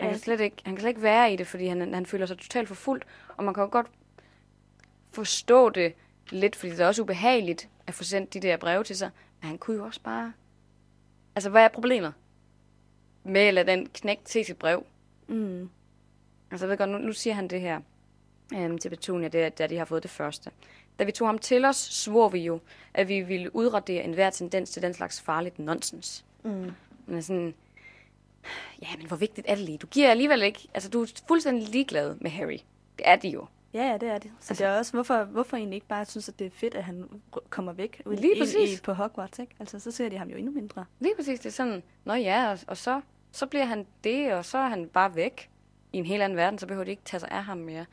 [0.00, 2.26] Han kan, slet ikke, han kan slet ikke være i det, fordi han, han føler
[2.26, 3.04] sig totalt forfulgt,
[3.36, 3.86] og man kan jo godt
[5.16, 5.94] forstå det
[6.30, 9.48] lidt, fordi det er også ubehageligt at få sendt de der breve til sig, men
[9.48, 10.32] han kunne jo også bare...
[11.34, 12.14] Altså, hvad er problemet
[13.24, 14.86] med at lade den knægt se sit brev?
[15.28, 15.70] Mm.
[16.50, 17.80] Altså, jeg ved godt, nu, nu siger han det her
[18.54, 20.50] øhm, til Petunia, det da de har fået det første.
[20.98, 22.60] Da vi tog ham til os, svor vi jo,
[22.94, 26.24] at vi ville udradere enhver tendens til den slags farligt nonsens.
[26.44, 26.72] Mm.
[27.06, 27.54] Men sådan,
[28.82, 29.78] ja, men hvor vigtigt er det lige?
[29.78, 32.58] Du giver alligevel ikke, altså du er fuldstændig ligeglad med Harry.
[32.98, 33.46] Det er de jo.
[33.76, 34.30] Ja, ja, det er det.
[34.40, 36.74] Så Altså- det er også, hvorfor, hvorfor egentlig ikke bare synes, at det er fedt,
[36.74, 37.08] at han
[37.50, 38.78] kommer væk Lige ind præcis.
[38.78, 39.54] i, på Hogwarts, ikke?
[39.60, 40.84] Altså, så ser de ham jo endnu mindre.
[41.00, 43.00] Lige præcis, det er sådan, nå ja, og, og så,
[43.32, 45.50] så bliver han det, og så er han bare væk
[45.92, 47.86] i en helt anden verden, så behøver de ikke tage sig af ham mere.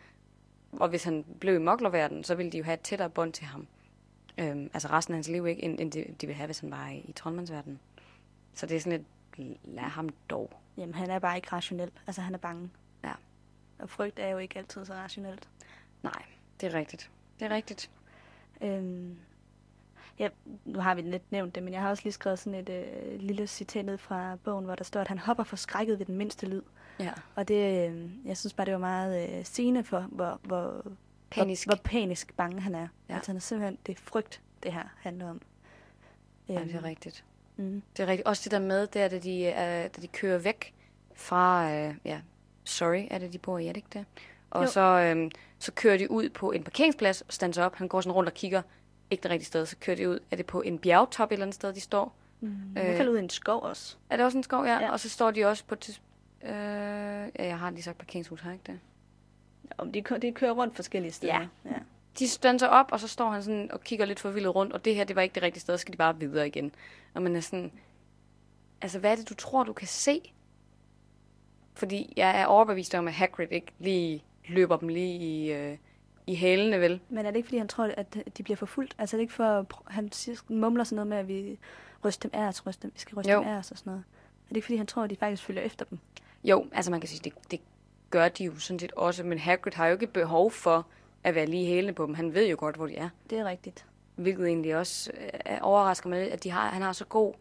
[0.72, 3.46] Og hvis han blev i moklerverden, så ville de jo have et tættere bånd til
[3.46, 3.68] ham.
[4.38, 6.72] Øhm, altså resten af hans liv, ikke, end, end de, de ville have, hvis han
[6.72, 7.80] var i, i troldmandsverdenen.
[8.54, 9.06] Så det er sådan
[9.38, 10.52] lidt, lad ham dog.
[10.78, 11.92] Jamen, han er bare ikke rationel.
[12.08, 12.70] Altså, han er bange.
[13.04, 13.12] Ja.
[13.80, 15.50] Og frygt er jo ikke altid så rationelt.
[16.04, 16.24] Nej,
[16.62, 17.12] det er rigtigt.
[17.40, 17.90] Det er rigtigt.
[18.62, 19.18] Øhm,
[20.20, 20.30] ja,
[20.66, 23.20] nu har vi lidt nævnt det, men jeg har også lige skrevet sådan et øh,
[23.20, 26.46] lille citat ned fra bogen, hvor der står, at han hopper forskrækket ved den mindste
[26.48, 26.62] lyd.
[27.00, 27.14] Ja.
[27.36, 30.86] Og det, øh, jeg synes bare, det var meget øh, sigende for, hvor, hvor,
[31.30, 31.68] Panisk.
[31.68, 32.88] Hvor, hvor panisk bange han er.
[33.10, 33.16] Ja.
[33.16, 35.42] Altså, han er simpelthen, det er frygt, det her handler om.
[36.50, 37.26] Ja, det er Øhm, rigtigt.
[37.56, 37.82] Mm.
[37.98, 38.28] Det er rigtigt.
[38.28, 39.54] Også det der med, det er, da de, øh,
[39.96, 40.74] da de kører væk
[41.16, 42.22] fra, øh, ja,
[42.64, 44.06] sorry, er det, de bor i, er det ikke det?
[44.54, 44.70] Og Jo.
[44.70, 47.76] så, øh, så kører de ud på en parkeringsplads og standser op.
[47.76, 48.62] Han går sådan rundt og kigger,
[49.12, 49.66] ikke det rigtige sted.
[49.66, 52.16] Så kører de ud, er det på en bjergtop et eller andet sted, de står?
[52.40, 52.78] Mm.
[52.78, 52.98] Øh.
[52.98, 53.96] Fald ud i en skov også.
[54.10, 54.80] Er det også en skov, ja?
[54.80, 54.92] ja.
[54.92, 55.76] Og så står de også på...
[55.86, 56.02] Tis-
[56.44, 58.80] øh, ja, jeg har lige sagt parkeringshus, har jeg ikke det?
[59.78, 61.34] Om de, de kører rundt forskellige steder.
[61.34, 61.48] Ja.
[61.66, 61.76] ja.
[62.20, 64.96] De standser op, og så står han sådan og kigger lidt forvildet rundt, og det
[64.96, 66.72] her, det var ikke det rigtige sted, så skal de bare videre igen.
[67.14, 67.72] Og man er sådan,
[68.82, 70.34] altså hvad er det, du tror, du kan se?
[71.74, 75.78] Fordi jeg er overbevist om, at Hagrid ikke lige løber dem lige i, øh,
[76.28, 77.00] i hælene, vel?
[77.10, 78.96] Men er det ikke, fordi han tror, at de bliver forfulgt?
[78.98, 81.60] Altså er det ikke for, han siger, mumler sådan noget med, at vi
[82.06, 83.40] ryster dem af os, ryster, vi skal ryste Jo.
[83.40, 84.04] dem af os og sådan noget.
[84.44, 86.00] Er det ikke, fordi han tror, at de faktisk følger efter dem?
[86.44, 87.60] Jo, altså man kan sige, det, det
[88.10, 90.88] gør de jo sådan set også, men Hagrid har jo ikke behov for
[91.24, 92.14] at være lige i hælene på dem.
[92.14, 93.10] Han ved jo godt, hvor de er.
[93.30, 93.86] Det er rigtigt.
[94.16, 95.12] Hvilket egentlig også
[95.50, 97.34] øh, overrasker mig lidt, at de har, han har så god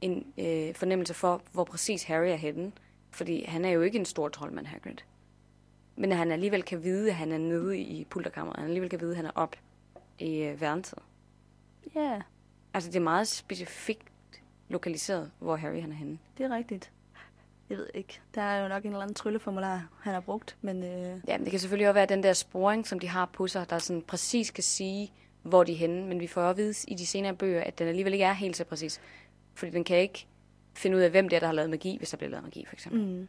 [0.00, 2.72] en øh, fornemmelse for, hvor præcis Harry er henne.
[3.10, 4.96] Fordi han er jo ikke en stor troldmand, Hagrid.
[6.00, 8.56] Men at han alligevel kan vide, at han er nede i pulterkammeret.
[8.56, 9.56] Han alligevel kan vide, at han er op
[10.18, 10.62] i øh.
[10.62, 12.22] Ja, yeah,
[12.74, 14.02] Altså, det er meget specifikt
[14.68, 16.18] lokaliseret, hvor Harry han er henne.
[16.38, 16.92] det er rigtigt.
[17.70, 18.20] Jeg ved ikke.
[18.34, 21.44] Der er jo nok en eller anden trylleformular, han har brugt, men øh, Ja, men
[21.44, 24.02] det kan selvfølgelig også være den der sporing, som de har på sig, der sådan
[24.02, 26.06] præcis kan sige, hvor de er henne.
[26.06, 28.32] Men vi får også at vide i de senere bøger, at den alligevel ikke er
[28.32, 29.00] helt så præcis.
[29.54, 30.26] Fordi den kan ikke
[30.74, 32.64] finde ud af, hvem det er, der har lavet magi, hvis der bliver lavet magi,
[32.66, 33.00] for eksempel.
[33.00, 33.28] mm,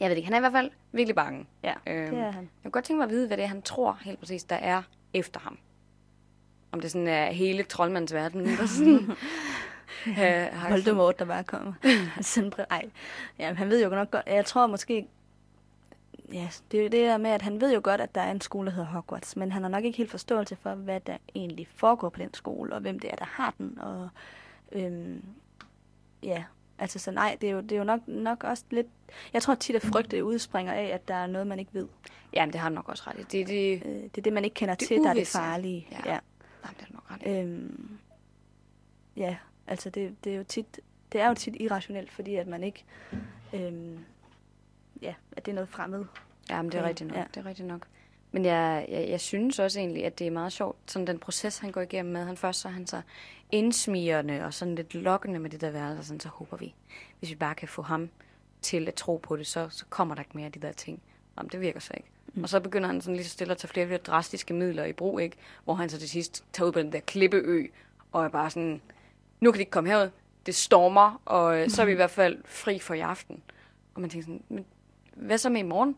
[0.00, 1.46] Jeg ved ikke, han er i hvert fald virkelig bange.
[1.62, 2.42] ja, Øhm, det er han.
[2.42, 4.56] Jeg kunne godt tænke mig at vide, hvad det er, han tror helt præcis, der
[4.56, 4.82] er
[5.14, 5.58] efter ham.
[6.72, 9.10] Om det sådan er hele troldmandens verden, der sådan...
[10.24, 11.72] øh, Voldemort, der bare kommer.
[12.20, 12.52] Sådan.
[12.70, 12.90] Ej.
[13.38, 14.22] Ja, han ved jo nok godt.
[14.26, 15.06] Jeg tror måske...
[16.32, 18.30] Ja, det er jo det der med, at han ved jo godt, at der er
[18.30, 21.16] en skole, der hedder Hogwarts, men han har nok ikke helt forståelse for, hvad der
[21.34, 24.08] egentlig foregår på den skole, og hvem det er, der har den, og
[24.72, 25.22] øhm,
[26.22, 26.44] ja,
[26.82, 28.86] altså så nej, det er jo, det er jo nok, nok også lidt...
[29.32, 31.88] Jeg tror tit, at frygte udspringer af, at der er noget, man ikke ved.
[32.34, 33.22] Ja, men det har han nok også ret i.
[33.22, 35.38] Det, det, Øh, det er det, man ikke kender Det til, der er det uvisse.
[35.38, 35.86] farlige.
[35.90, 35.96] Ja.
[36.12, 36.18] ja.
[36.62, 37.30] nej, det han nok ret i.
[37.30, 37.98] Øhm,
[39.16, 40.80] ja, altså det, det er jo tit,
[41.12, 42.84] det er jo tit irrationelt, fordi at man ikke,
[43.52, 43.98] øhm,
[45.02, 46.04] ja, at det er noget fremmed.
[46.50, 47.16] Ja, men det er rigtigt nok.
[47.18, 47.24] ja.
[47.34, 47.86] Det er rigtigt nok.
[48.34, 51.58] Men jeg, jeg, jeg synes også egentlig, at det er meget sjovt, sådan den proces,
[51.58, 52.24] han går igennem med.
[52.24, 53.02] Han først så er han så
[53.52, 56.74] indsmirende og sådan lidt lokkende med det der værelse, sådan, så håber vi,
[57.18, 58.08] hvis vi bare kan få ham
[58.62, 61.02] til at tro på det, så, så kommer der ikke mere af de der ting.
[61.36, 62.08] Jamen, det virker så ikke.
[62.34, 62.42] Mm.
[62.42, 64.84] Og så begynder han sådan lige så stille at tage flere og flere drastiske midler
[64.84, 65.36] i brug, ikke?
[65.64, 67.66] Hvor han så til sidst tager ud på den der klippeø,
[68.12, 68.82] og er bare sådan,
[69.40, 70.10] nu kan de ikke komme herud,
[70.46, 73.42] det stormer, og øh, så er vi i hvert fald fri for i aften.
[73.94, 74.64] Og man tænker sådan, men
[75.16, 75.96] hvad så med i morgen?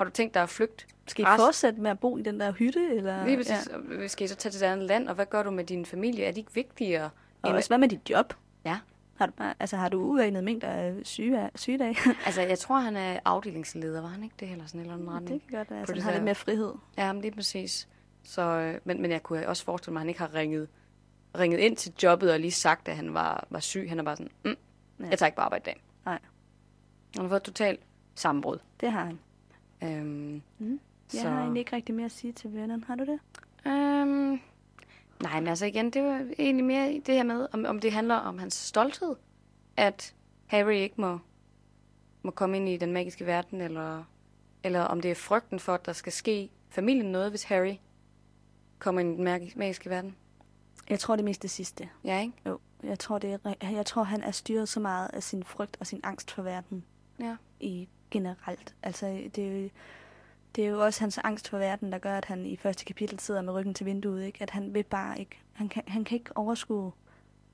[0.00, 0.84] Har du tænkt dig at flygte?
[1.06, 2.90] Skal I Rest- fortsætte med at bo i den der hytte?
[2.96, 3.24] Eller?
[3.26, 3.68] Lige præcis.
[4.00, 4.08] Ja.
[4.08, 6.24] Skal I så tage til et andet land, og hvad gør du med din familie?
[6.24, 7.10] Er de ikke vigtigere?
[7.42, 8.34] Og end- også, hvad med dit job?
[8.64, 8.78] Ja.
[9.14, 11.96] Har du, bare, altså, har du uanede mængder af syge, sygedage?
[12.26, 14.50] Altså, jeg tror, han er afdelingsleder, var han ikke det?
[14.52, 15.42] Eller sådan eller anden det retning.
[15.48, 16.72] kan godt være, altså, det han har lidt mere frihed.
[16.98, 17.88] Ja, men lige præcis.
[18.24, 20.68] Så, øh, men, men jeg kunne også forestille mig, at han ikke har ringet,
[21.38, 23.86] ringet ind til jobbet og lige sagt, at han var, var syg.
[23.88, 24.56] Han er bare sådan, mm,
[25.00, 25.06] Ja.
[25.10, 25.82] jeg tager ikke på arbejde i dag.
[26.04, 26.18] Nej.
[27.14, 27.80] Han har fået et totalt
[28.14, 28.58] sammenbrud.
[28.80, 29.18] Det har han.
[29.82, 30.80] Øhm, Mm.
[31.12, 32.84] Jeg Så- har egentlig ikke rigtig mere at sige til vennerne.
[32.86, 33.18] Har du det?
[33.66, 34.40] øhm,
[35.22, 38.14] nej, men altså igen, det var egentlig mere det her med, om, om det handler
[38.14, 39.16] om hans stolthed,
[39.76, 40.14] at
[40.46, 41.18] Harry ikke må,
[42.22, 44.04] må komme ind i den magiske verden, eller,
[44.64, 47.74] eller om det er frygten for, at der skal ske familien noget, hvis Harry
[48.78, 50.16] kommer ind i den magi- magiske verden.
[50.90, 51.88] Jeg tror det mest det sidste.
[52.04, 52.32] Ja, ikke?
[52.46, 55.76] Jo, jeg tror, det er, jeg tror, han er styret så meget af sin frygt
[55.80, 56.84] og sin angst for verden
[57.20, 57.36] Ja.
[57.60, 58.74] i generelt.
[58.82, 59.68] Altså, det er, jo,
[60.56, 63.20] det er jo også hans angst for verden, der gør, at han i første kapitel
[63.20, 64.42] sidder med ryggen til vinduet, ikke?
[64.42, 66.92] At han vil bare ikke, han kan, han kan ikke overskue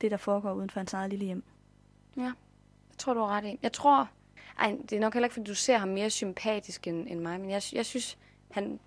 [0.01, 1.45] det, der foregår uden for hans eget lille hjem.
[2.91, 3.59] Jeg tror, du har ret i.
[3.63, 4.11] Jeg tror...
[4.59, 7.41] Ej, det er nok heller ikke, fordi du ser ham mere sympatisk end, end mig,
[7.41, 8.19] men jeg, jeg synes,
[8.51, 8.81] han...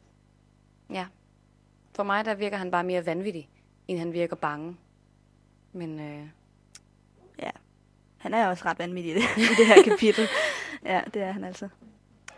[0.89, 1.05] Ja.
[1.95, 3.49] For mig, der virker han bare mere vanvittig,
[3.87, 4.77] end han virker bange.
[5.73, 6.27] Men øh,
[7.41, 7.49] Ja,
[8.17, 10.27] han er også ret vanvittig i det, i det her kapitel.
[10.85, 11.67] Ja, det er han altså.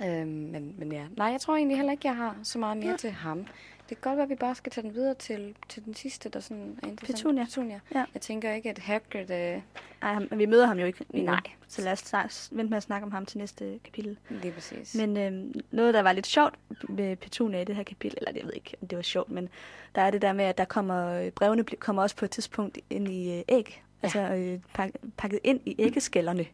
[0.02, 1.04] øh, men, men ja.
[1.18, 2.98] Nej, jeg tror egentlig heller ikke, jeg har så meget mere Ja.
[2.98, 3.46] til ham.
[3.90, 6.30] Det kan godt være, at vi bare skal tage den videre til, til den sidste,
[6.30, 7.18] der sådan er interessant.
[7.18, 7.44] Petunia.
[7.44, 7.80] Petunia.
[7.96, 8.06] Ja.
[8.14, 9.32] Jeg tænker ikke, at Hagrid...
[9.32, 9.62] Øh,
[10.02, 11.32] Ej, ham, vi møder ham jo ikke endnu.
[11.32, 11.40] Nej.
[11.68, 11.92] Så lad
[12.26, 14.18] os vente med at snakke om ham til næste kapitel.
[14.30, 14.96] lige præcis.
[14.96, 16.56] Men øh, noget, der var lidt sjovt
[16.90, 19.50] med Petunia i det her kapitel, eller jeg ved ikke, om det var sjovt, men
[19.96, 22.78] der er det der med, at der kommer, øh, brevene kommer også på et tidspunkt
[22.90, 23.84] ind i øh, æg.
[24.04, 24.06] Ja.
[24.08, 26.46] Altså øh, pak, pakket ind i æggeskallerne.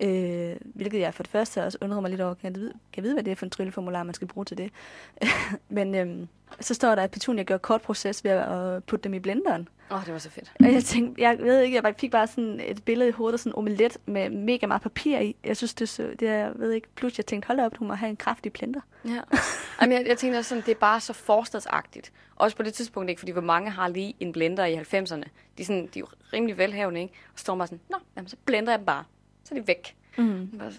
[0.00, 2.34] Øh, hvilket jeg for det første også undrer mig lidt over.
[2.34, 4.44] Kan jeg vide, kan jeg vide hvad det er for en trylleformular, man skal bruge
[4.44, 4.70] til det?
[5.68, 6.26] men øh,
[6.60, 9.68] så står der, at Petunia gør kort proces ved at putte dem i blenderen.
[9.90, 10.52] Åh, oh, det var så fedt.
[10.60, 13.50] Og jeg tænkte, jeg ved ikke, jeg fik bare sådan et billede i hovedet, sådan
[13.52, 15.36] en omelet med mega meget papir i.
[15.44, 17.88] Jeg synes, det, så, det er, jeg ved ikke, pludselig jeg tænkte, hold op, hun
[17.88, 18.80] må have en kraftig blender.
[19.04, 19.10] Ja.
[19.80, 22.12] Jamen, jeg, jeg tænkte også sådan, det er bare så forstadsagtigt.
[22.36, 23.20] Også på det tidspunkt, ikke?
[23.20, 25.24] Fordi hvor mange har lige en blender i 90'erne.
[25.58, 27.14] De er, sådan, de er jo rimelig velhavende, ikke?
[27.32, 29.04] Og så står bare sådan, nå, jamen, så blender jeg dem bare.
[29.48, 29.96] Så er de væk.
[30.18, 30.48] Mm.
[30.58, 30.72] Bare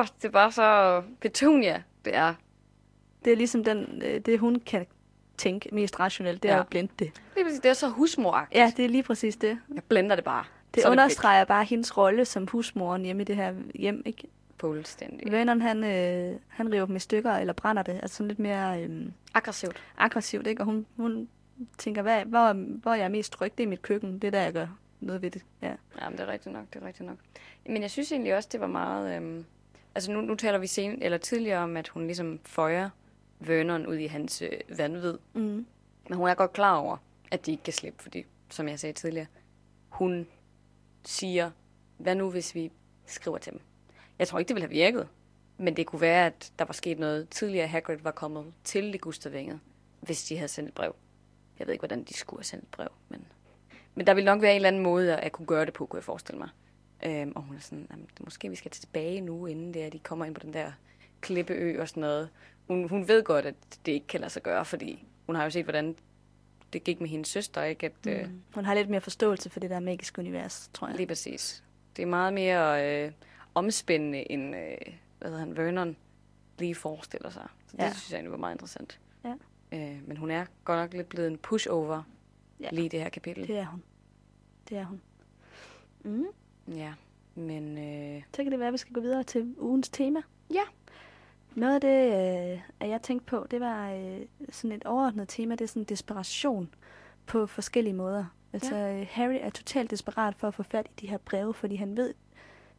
[0.00, 2.34] Åh, det er bare så Petunia, det er.
[3.24, 4.86] Det er ligesom den, øh, det, hun kan
[5.36, 6.60] tænke mest rationelt, det er Ja.
[6.60, 7.12] at blende det.
[7.34, 8.58] Det er, det er så husmoragtigt.
[8.60, 9.58] Ja, det er lige præcis det.
[9.74, 10.44] Jeg blender det bare.
[10.74, 14.02] Det Så er understreger bare hendes rolle som husmoren hjemme i det her hjem.
[14.06, 14.28] Ikke?
[14.60, 15.32] Fuldstændig.
[15.32, 17.92] Venneren, han, øh, han river dem i stykker eller brænder det.
[18.02, 19.76] Altså sådan lidt mere øh, Aggressivt.
[19.98, 20.46] aggressivt.
[20.46, 20.62] Ikke?
[20.62, 21.28] Og hun, hun
[21.78, 24.12] tænker, hvad, hvor, hvor jeg er mest tryg, det er mit køkken.
[24.18, 24.66] Det er der, jeg gør
[25.00, 25.44] noget ved det.
[25.62, 25.74] Ja.
[26.00, 27.18] Jamen, det er rigtigt nok, det er rigtigt nok.
[27.66, 29.16] Men jeg synes egentlig også, det var meget...
[29.16, 29.44] Øhm,
[29.94, 32.90] altså, nu, nu taler vi sen, eller tidligere om, at hun ligesom føjer
[33.40, 35.18] Vernon ud i hans øh, vanvid.
[35.34, 35.66] Mm.
[36.08, 36.96] Men hun er godt klar over,
[37.30, 39.26] at de ikke kan slippe, fordi, som jeg sagde tidligere,
[39.88, 40.26] hun
[41.04, 41.50] siger,
[41.96, 42.70] hvad nu hvis vi
[43.06, 43.60] skriver til dem?
[44.18, 45.08] Jeg tror ikke, det ville have virket,
[45.56, 49.60] men det kunne være, at der var sket noget tidligere, Hagrid var kommet til Ligustervænget,
[50.00, 50.94] hvis de havde sendt et brev.
[51.58, 53.26] Jeg ved ikke, hvordan de skulle have sendt et brev, men,
[53.98, 55.86] men der ville nok være en eller anden måde at, at kunne gøre det på,
[55.86, 56.48] kunne jeg forestille mig.
[57.06, 59.98] Øhm, og hun er sådan, jamen, måske vi skal tilbage nu, inden det er, de
[59.98, 60.72] kommer ind på den der
[61.20, 62.28] klippeø og sådan noget.
[62.68, 63.54] Hun, hun ved godt, at
[63.86, 65.96] det ikke kan lade sig gøre, fordi hun har jo set, hvordan
[66.72, 67.86] det gik med hendes søster, ikke?
[67.86, 68.10] At, mm.
[68.12, 68.42] øh, Mm.
[68.54, 70.96] Hun har lidt mere forståelse for det der magiske univers, tror jeg.
[70.96, 71.64] lige præcis.
[71.96, 73.12] Det er meget mere øh,
[73.54, 74.76] omspændende, end øh,
[75.18, 75.96] hvad hedder han, Vernon
[76.58, 77.48] lige forestiller sig.
[77.66, 77.92] Så det ja.
[77.92, 79.00] synes jeg egentlig var meget interessant.
[79.24, 79.34] Ja.
[79.72, 82.02] Øh, men hun er godt nok lidt blevet en pushover
[82.60, 82.68] Ja.
[82.72, 83.48] lige det her kapitel.
[83.48, 83.82] Det er hun.
[84.68, 85.00] Det er hun.
[86.04, 86.26] Mm.
[86.68, 86.92] Ja,
[87.34, 90.20] men øh, Så kan det være, at vi skal gå videre til ugens tema.
[90.54, 90.62] Ja.
[91.54, 92.06] Noget af det,
[92.54, 95.84] øh, at jeg tænkte på, det var øh, sådan et overordnet tema, det er sådan
[95.84, 96.74] desperation
[97.26, 98.24] på forskellige måder.
[98.52, 99.04] Altså, ja.
[99.04, 102.14] Harry er totalt desperat for at få fat i de her breve, fordi han ved,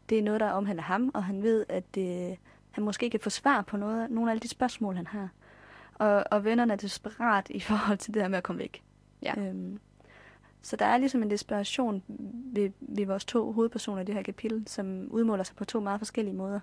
[0.09, 2.37] det er noget, der omhandler ham, og han ved, at øh,
[2.71, 5.29] han måske kan få svar på noget, nogle af alle de spørgsmål, han har.
[5.93, 8.83] Og, og vennerne er desperat i forhold til det her med at komme væk.
[9.21, 9.33] Ja.
[9.37, 9.79] Øhm,
[10.61, 12.03] så der er ligesom en desperation
[12.53, 15.99] ved, ved vores to hovedpersoner i det her kapitel, som udmåler sig på to meget
[15.99, 16.59] forskellige måder.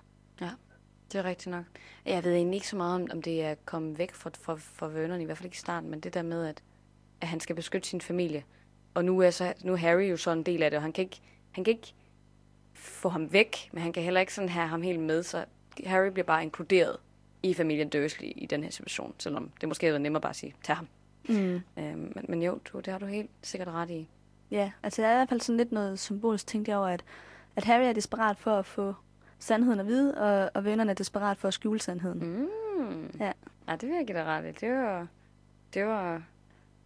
[1.13, 1.65] det er rigtigt nok.
[2.07, 4.89] Jeg ved egentlig ikke så meget om, om det er kommet væk fra, fra, fra
[4.89, 6.63] Vernon, i hvert fald ikke i starten, men det der med, at,
[7.21, 8.45] at han skal beskytte sin familie.
[8.95, 10.93] Og nu er, så, nu er Harry jo så en del af det, og han
[10.93, 11.95] kan ikke, han kan ikke
[12.75, 15.45] få ham væk, men han kan heller ikke sådan have ham helt med, så
[15.87, 16.97] Harry bliver bare inkluderet
[17.43, 20.37] i familien Dursley i den her situation, selvom det måske havde været nemmere bare at
[20.37, 20.89] sige, tag ham.
[21.29, 21.61] Mm.
[21.79, 24.09] Øhm, men, men jo, du, det har du helt sikkert ret i.
[24.51, 27.05] Ja, altså der er i hvert fald sådan lidt noget symbolisk, tænkte jeg over, at,
[27.57, 28.95] at Harry er desperat for at få
[29.39, 32.19] sandheden at vide, og, og vennerne er desperat for at skjule sandheden.
[32.79, 33.11] Mm.
[33.21, 33.33] Ja.
[33.69, 34.53] ja, det vil jeg give dig ret i.
[34.67, 35.07] Det var,
[35.75, 36.23] det var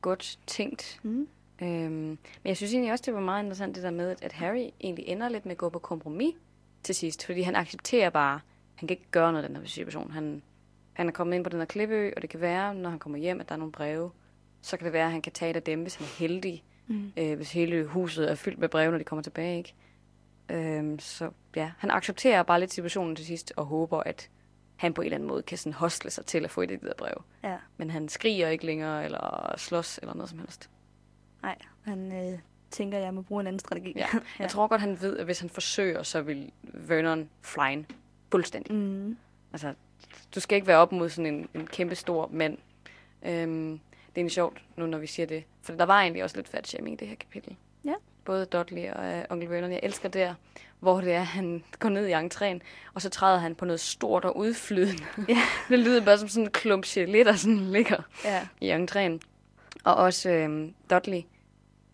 [0.00, 1.00] godt tænkt.
[1.02, 1.28] Mm.
[1.62, 4.32] Øhm, men jeg synes egentlig også, det var meget interessant det der med, at- at
[4.32, 6.34] Harry egentlig ender lidt med at gå på kompromis
[6.82, 8.40] til sidst, fordi han accepterer bare,
[8.74, 10.10] han kan ikke gøre noget i den her situation.
[10.10, 10.42] Han,
[10.92, 13.18] han er kommet ind på den her klippeø, og det kan være, når han kommer
[13.18, 14.10] hjem, at der er nogle breve.
[14.62, 16.64] Så kan det være, at han kan tage et af dem, hvis han er heldig.
[16.86, 17.12] Mm.
[17.16, 19.74] Øh, hvis hele huset er fyldt med breve, når de kommer tilbage, ikke?
[20.50, 24.30] Øhm, så ja, han accepterer bare lidt situationen til sidst, og håber, at
[24.76, 26.78] han på en eller anden måde kan sådan hostle sig til at få et af
[26.80, 27.22] de der brev.
[27.42, 30.70] Ja, Men han skriger ikke længere, eller slås, eller noget som helst.
[31.42, 32.38] nej, han øh,
[32.70, 33.92] tænker, at jeg må bruge en anden strategi.
[33.96, 34.06] Ja.
[34.38, 37.84] Jeg tror godt, han ved, at hvis han forsøger, så vil Vernon flyne
[38.32, 38.74] fuldstændig.
[38.74, 39.16] Mm.
[39.52, 39.74] Altså,
[40.34, 42.58] du skal ikke være op mod sådan en, en kæmpe stor mand.
[43.22, 45.44] Øhm, det er egentlig sjovt, nu når vi siger det.
[45.62, 47.56] For der var egentlig også lidt fat i det her kapitel.
[47.84, 47.94] Ja.
[48.24, 49.72] Både Dudley og øh, onkel Vernon.
[49.72, 50.34] Jeg elsker der,
[50.80, 52.60] hvor det er, han går ned i entréen,
[52.94, 55.04] og så træder han på noget stort og udflydende.
[55.28, 55.42] Ja.
[55.68, 58.48] det lyder bare som sådan en klump gelé, der sådan ligger ja.
[58.60, 59.18] i entréen.
[59.84, 61.22] Og også øh, Dudley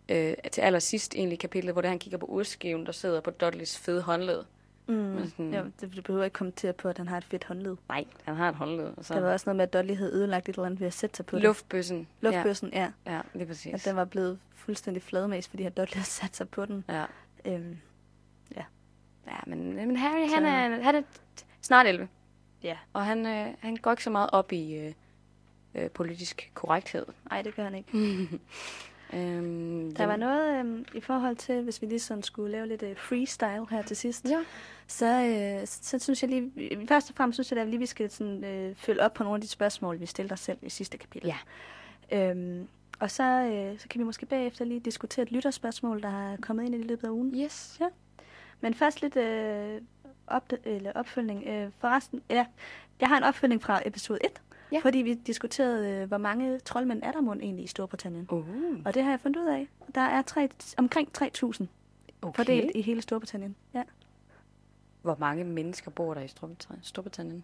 [0.09, 3.77] øh, til allersidst egentlig kapitlet, hvor det han kigger på urskiven, der sidder på Dudleys
[3.77, 4.43] fede håndled.
[4.87, 4.93] Mm.
[4.95, 7.77] Men sådan- ja det, du behøver ikke kommentere på, at han har et fedt håndled.
[7.89, 8.93] Nej, han har et håndled.
[8.97, 10.87] Og så Der var også noget med, at Dudley havde ødelagt et eller andet ved
[10.87, 11.43] at sætte sig på det.
[11.43, 12.07] luftbøssen.
[12.21, 12.91] Luftbøssen, ja.
[13.05, 13.73] Ja, ja lige præcis.
[13.73, 16.83] At den var blevet fuldstændig fladmæs, fordi at Dudley havde sat sig på den.
[16.89, 17.05] Ja.
[17.45, 17.77] Øhm,
[19.27, 21.01] ja, men, men Harry, Så- han er, han er
[21.61, 22.07] snart 11.
[22.63, 22.77] ja.
[22.93, 24.93] Og han, øh, han går ikke så meget op i, øh,
[25.75, 27.05] øh, politisk korrekthed.
[27.29, 27.91] Nej, det gør han ikke.
[29.13, 32.83] Øhm, Der var noget øhm, i forhold til, hvis vi lige sådan skulle lave lidt
[32.83, 34.25] øh, freestyle her til sidst.
[34.25, 34.39] Ja.
[34.87, 36.51] Så, øh, så, så synes jeg lige,
[36.87, 39.23] først og fremmest synes jeg, at vi lige vi skal sådan, øh, følge op på
[39.23, 41.33] nogle af de spørgsmål, vi stillede os selv i sidste kapitel.
[42.11, 42.29] Ja.
[42.29, 42.67] Øhm,
[42.99, 46.65] og så, øh, så kan vi måske bagefter lige diskutere et lytterspørgsmål, der er kommet
[46.65, 47.41] ind i løbet af ugen.
[47.43, 47.79] Yes.
[48.61, 49.81] Men først lidt øh,
[50.27, 51.43] op, eller opfølgning.
[51.47, 52.45] Øh, forresten, ja,
[52.99, 54.41] jeg har en opfølgning fra episode 1,
[54.71, 54.79] Ja.
[54.79, 58.27] fordi vi diskuterede, øh, hvor mange troldmænd er der mon egentlig i Storbritannien.
[58.31, 58.47] Uh,
[58.85, 59.67] Og det har jeg fundet ud af.
[59.95, 61.65] Der er tre, omkring 3.000
[62.21, 62.35] okay.
[62.35, 63.55] fordelt i hele Storbritannien.
[63.73, 63.83] Ja.
[65.01, 66.27] Hvor mange mennesker bor der i
[66.81, 67.43] Storbritannien?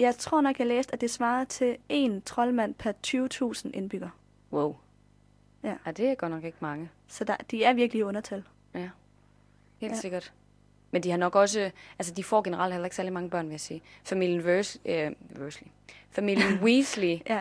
[0.00, 4.08] Jeg tror nok, jeg læste, at det svarer til en troldmand per 20.000 indbygger.
[4.52, 4.76] Wow.
[5.62, 5.76] Ja.
[5.86, 5.92] ja.
[5.92, 6.90] det er godt nok ikke mange.
[7.08, 8.44] Så der, de er virkelig i undertal.
[8.74, 8.90] Ja.
[9.78, 10.00] Helt ja.
[10.00, 10.32] sikkert.
[10.94, 13.52] Men de har nok også, altså de får generelt heller ikke særlig mange børn, vil
[13.52, 13.82] jeg sige.
[14.04, 15.68] Familien Vers, øh, Versley.
[16.10, 17.18] Familien Weasley.
[17.28, 17.40] Ja,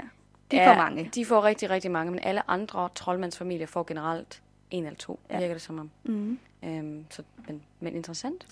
[0.51, 1.09] de er- får mange.
[1.15, 4.41] De får rigtig, rigtig mange, men alle andre troldmandsfamilier får generelt
[4.71, 5.33] en eller to, Ja.
[5.35, 5.39] ja.
[5.39, 5.91] virker det som om.
[6.03, 6.39] Mm.
[6.63, 8.47] Øhm, så, men, men interessant.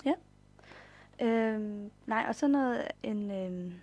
[1.22, 3.74] Øhm, nej, og så noget, en, øhm,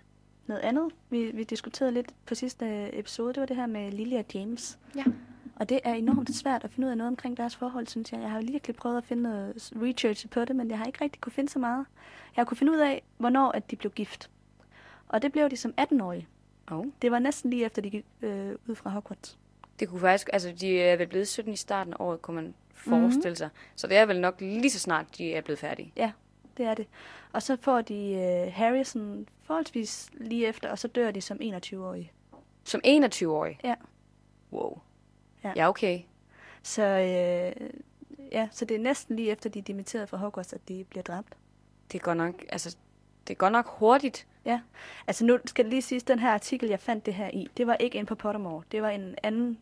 [0.47, 4.13] noget andet, vi, vi diskuterede lidt på sidste episode, det var det her med Lily
[4.15, 4.79] og James.
[4.95, 5.03] Ja.
[5.59, 8.21] Og det er enormt svært at finde ud af noget omkring deres forhold, synes jeg.
[8.21, 11.21] Jeg har virkelig prøvet at finde noget research på det, men jeg har ikke rigtig
[11.21, 11.85] kunne finde så meget.
[12.35, 14.29] Jeg har kunne finde ud af, hvornår at de blev gift.
[15.07, 16.27] Og det blev de som 18-årige.
[16.71, 16.85] Oh.
[17.01, 19.37] Det var næsten lige efter, de gik øh, ud fra Hogwarts.
[19.79, 22.53] Det kunne faktisk, altså de er vel blevet 17 i starten af året, kunne man
[22.73, 23.49] forestille sig.
[23.75, 25.91] Så det er vel nok lige så snart, de er blevet færdige.
[26.57, 26.87] Det er det.
[27.33, 32.11] Og så får de øh, Harrison forholdsvis lige efter, og så dør de som 21-årige.
[32.63, 33.59] Som 21-årig?
[33.63, 33.75] Ja.
[34.51, 34.79] Wow.
[35.43, 35.51] Ja.
[35.55, 35.99] Ja, okay.
[36.63, 37.69] Så, øh,
[38.31, 41.03] ja, så det er næsten lige efter, de er dimitteret fra Hogwarts, at de bliver
[41.03, 41.33] dræbt.
[41.91, 42.75] Det er godt nok, altså,
[43.27, 44.27] det er godt nok hurtigt.
[45.07, 47.67] Altså nu skal det lige siges, den her artikel, jeg fandt det her i, det
[47.67, 48.63] var ikke inde på Pottermore.
[48.71, 49.57] Det var en anden,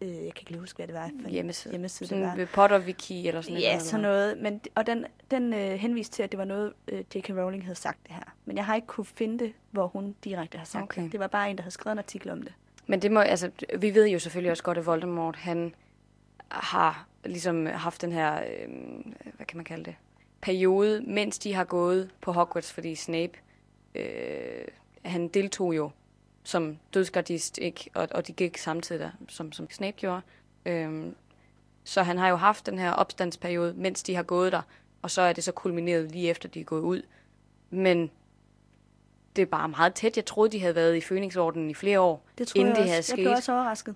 [0.00, 1.72] øh, jeg kan ikke lige huske, hvad det var for Hjemmeside.
[1.72, 2.30] hjemmeside det var.
[2.30, 3.82] Sådan Potter Wiki eller sådan Ja, noget.
[3.82, 4.38] sådan noget.
[4.38, 7.30] Men, og den, den øh, henviste til, at det var noget, øh, J.K.
[7.30, 8.22] Rowling havde sagt det her.
[8.44, 11.02] Men jeg har ikke kunne finde det, hvor hun direkte har sagt Okay.
[11.02, 11.12] det.
[11.12, 12.52] Det var bare en, der havde skrevet en artikel om det.
[12.90, 15.74] Men det må, altså, vi ved jo selvfølgelig også godt, at Voldemort, han
[16.48, 18.68] har ligesom haft den her, øh,
[19.36, 19.94] hvad kan man kalde det,
[20.40, 23.32] periode, mens de har gået på Hogwarts, fordi Snape,
[23.94, 24.64] øh,
[25.04, 25.90] han deltog jo
[26.44, 27.90] som dødsgardist, ikke?
[27.94, 30.20] Og, og de gik samtidig der, som, som Snape gjorde.
[30.66, 31.14] Øhm,
[31.84, 34.62] så han har jo haft den her opstandsperiode, mens de har gået der,
[35.02, 37.02] og så er det så kulmineret lige efter, de er gået ud.
[37.70, 38.10] Men
[39.36, 40.16] det er bare meget tæt.
[40.16, 42.98] Jeg troede, de havde været i Fønixordenen i flere år, Det troede inden jeg det
[42.98, 43.12] også.
[43.12, 43.94] havde Jeg blev også overrasket.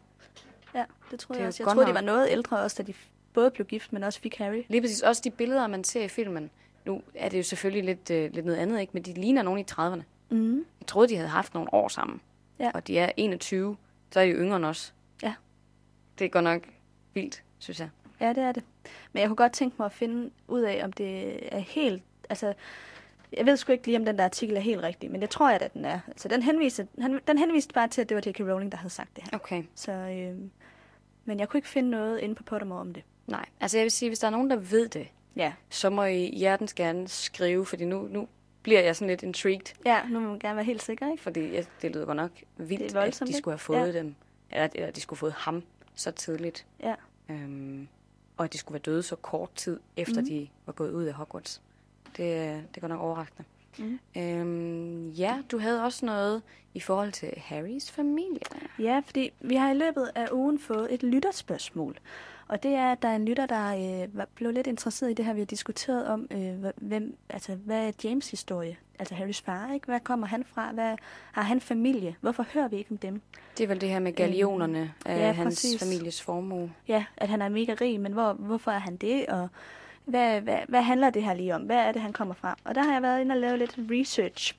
[0.74, 1.62] Ja, det troede Det jeg også.
[1.62, 2.94] Jeg troede, de var noget ældre også, da de
[3.32, 4.62] både blev gift, men også fik Harry.
[4.68, 5.00] Lige præcis.
[5.02, 6.50] Også de billeder, man ser i filmen.
[6.84, 8.90] Nu er det jo selvfølgelig lidt, øh, lidt noget andet, ikke?
[8.94, 10.02] men de ligner nogen i 30'erne.
[10.30, 10.56] Mm.
[10.80, 12.20] Jeg troede, de havde haft nogle år sammen.
[12.58, 12.70] Ja.
[12.74, 13.76] Og de er 21,
[14.10, 14.94] så er de yngre end os.
[15.22, 15.34] Ja.
[16.18, 16.62] Det er godt nok
[17.14, 17.88] vildt, synes jeg.
[18.20, 18.62] Ja, det er det.
[19.12, 22.02] Men jeg kunne godt tænke mig at finde ud af, om det er helt...
[22.30, 22.54] Altså,
[23.36, 25.50] jeg ved sgu ikke lige, om den der artikel er helt rigtig, men det tror
[25.50, 26.00] jeg, at den er.
[26.08, 28.40] Altså, den henviste, han, den henviste bare til, at det var J.K.
[28.40, 29.38] Rowling, der havde sagt det her.
[29.38, 29.62] Okay.
[29.74, 30.36] Så, øh,
[31.24, 33.02] men jeg kunne ikke finde noget inde på Pottermore om det.
[33.26, 35.52] Nej, altså jeg vil sige, hvis der er nogen, der ved det, Ja.
[35.70, 38.28] så må I hjertens gerne skrive, fordi nu, nu
[38.62, 41.22] bliver jeg sådan lidt intrigued, Ja, nu må man gerne være helt sikker, ikke?
[41.22, 43.98] fordi jeg, det lyder godt nok vildt, voldsomt, at de skulle have fået Ja.
[43.98, 44.14] dem,
[44.50, 45.62] eller, eller de skulle have fået ham
[45.94, 46.66] så tidligt.
[46.82, 46.94] Ja.
[47.28, 47.88] Øhm,
[48.36, 50.26] og at de skulle være døde så kort tid, efter mm.
[50.26, 51.62] de var gået ud af Hogwarts.
[52.16, 53.44] Det, det godt nok overraskende.
[53.78, 53.98] Mhm.
[54.16, 56.42] Øhm, ja, du havde også noget
[56.74, 58.40] i forhold til Harrys familie.
[58.78, 61.98] Ja, fordi vi har i løbet af ugen fået et lytterspørgsmål.
[62.48, 65.24] Og det er, at der er en lytter, der øh, blev lidt interesseret i det
[65.24, 68.76] her, vi har diskuteret om, øh, hvem, altså, hvad er James' historie?
[68.98, 69.86] Altså Harrys far, ikke?
[69.86, 70.72] Hvad kommer han fra?
[70.72, 70.96] Hvad,
[71.32, 72.16] har han familie?
[72.20, 73.20] Hvorfor hører vi ikke om dem?
[73.58, 75.82] Det er vel det her med galionerne af ja, hans præcis.
[75.82, 76.72] families formue.
[76.88, 79.26] Ja, at han er mega rig, men hvor, hvorfor er han det?
[79.26, 79.48] Og
[80.04, 81.62] hvad, hvad, hvad handler det her lige om?
[81.62, 82.56] Hvad er det, han kommer fra?
[82.64, 84.54] Og der har jeg været inde og lavet lidt research.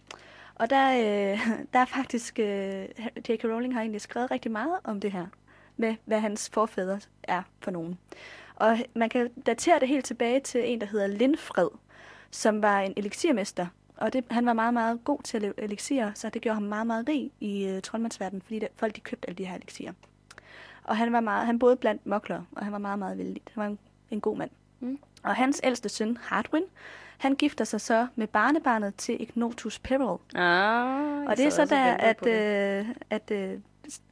[0.56, 2.86] Og der, øh, der er faktisk, øh,
[3.30, 3.44] J.K.
[3.44, 5.26] Rowling har egentlig skrevet rigtig meget om det her,
[5.78, 7.98] med hvad hans forfædre er for nogen.
[8.56, 11.70] Og man kan datere det helt tilbage til en, der hedder Lindfred,
[12.32, 13.68] som var en elixirmester.
[13.98, 16.88] Og det, han var meget, meget god til at lave så det gjorde ham meget,
[16.88, 19.94] meget rig i øh, troldmandsverdenen, fordi der, folk de købte alle de her elixirer.
[20.84, 23.42] Og han, var meget, han boede blandt mokler, og han var meget, meget vældig.
[23.54, 23.80] Han var en,
[24.12, 24.50] en god mand.
[24.80, 25.00] Mm.
[25.24, 26.64] Og hans ældste søn, Hardwin,
[27.18, 30.18] han gifter sig så med barnebarnet til Ignotus Peril.
[30.36, 33.60] Ah, Og det er så der, at, øh, at øh,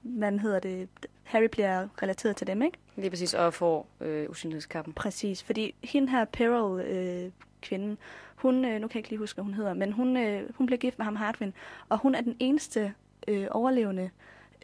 [0.04, 0.90] man hedder det,
[1.24, 2.78] Harry bliver relateret til dem, ikke?
[2.96, 4.94] Lige præcis, og får øh, usynlighedskappen.
[4.94, 7.32] Præcis, fordi hende her Peril, øh,
[7.62, 7.98] kvinden,
[8.36, 10.66] hun, øh, nu kan jeg ikke lige huske, hvad hun hedder, men hun, øh, hun
[10.68, 11.54] bliver gift med ham Hardwin,
[11.90, 12.94] og hun er den eneste
[13.28, 14.10] øh, overlevende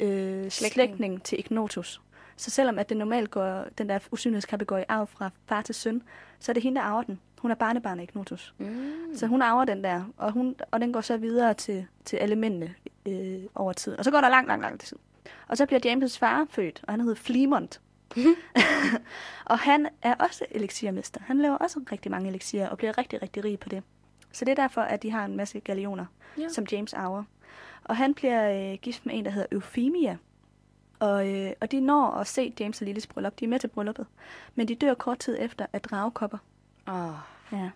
[0.01, 0.51] øh, Slægtning.
[0.51, 2.01] slægtning til Ignotus.
[2.37, 5.75] Så selvom at det normalt går, den der usynlighedskappe går i arv fra far til
[5.75, 6.03] søn,
[6.39, 7.19] så er det hende, der arver den.
[7.39, 8.53] Hun er barnebarn af Ignotus.
[8.57, 8.91] Mm.
[9.15, 12.35] Så hun arver den der, og, hun, og den går så videre til, til alle
[12.35, 12.73] mændene
[13.05, 13.97] øh, over tid.
[13.97, 14.97] Og så går der lang, lang, lang tid.
[15.47, 17.81] Og så bliver James' far født, og han hedder Flemont.
[19.45, 21.21] og han er også elixirmester.
[21.25, 23.83] Han laver også rigtig mange elixirer og bliver rigtig, rigtig rig på det.
[24.31, 26.05] Så det er derfor, at de har en masse galioner,
[26.37, 26.41] Ja.
[26.41, 26.49] ja.
[26.49, 27.23] som James arver.
[27.83, 30.17] Og han bliver øh, gift med en, der hedder Euphemia.
[30.99, 33.39] Og, øh, og de når at se James og Lillys bryllup.
[33.39, 34.05] De er med til brylluppet.
[34.55, 36.37] Men de dør kort tid efter af dragekopper.
[36.87, 37.13] Oh.
[37.51, 37.69] Ja.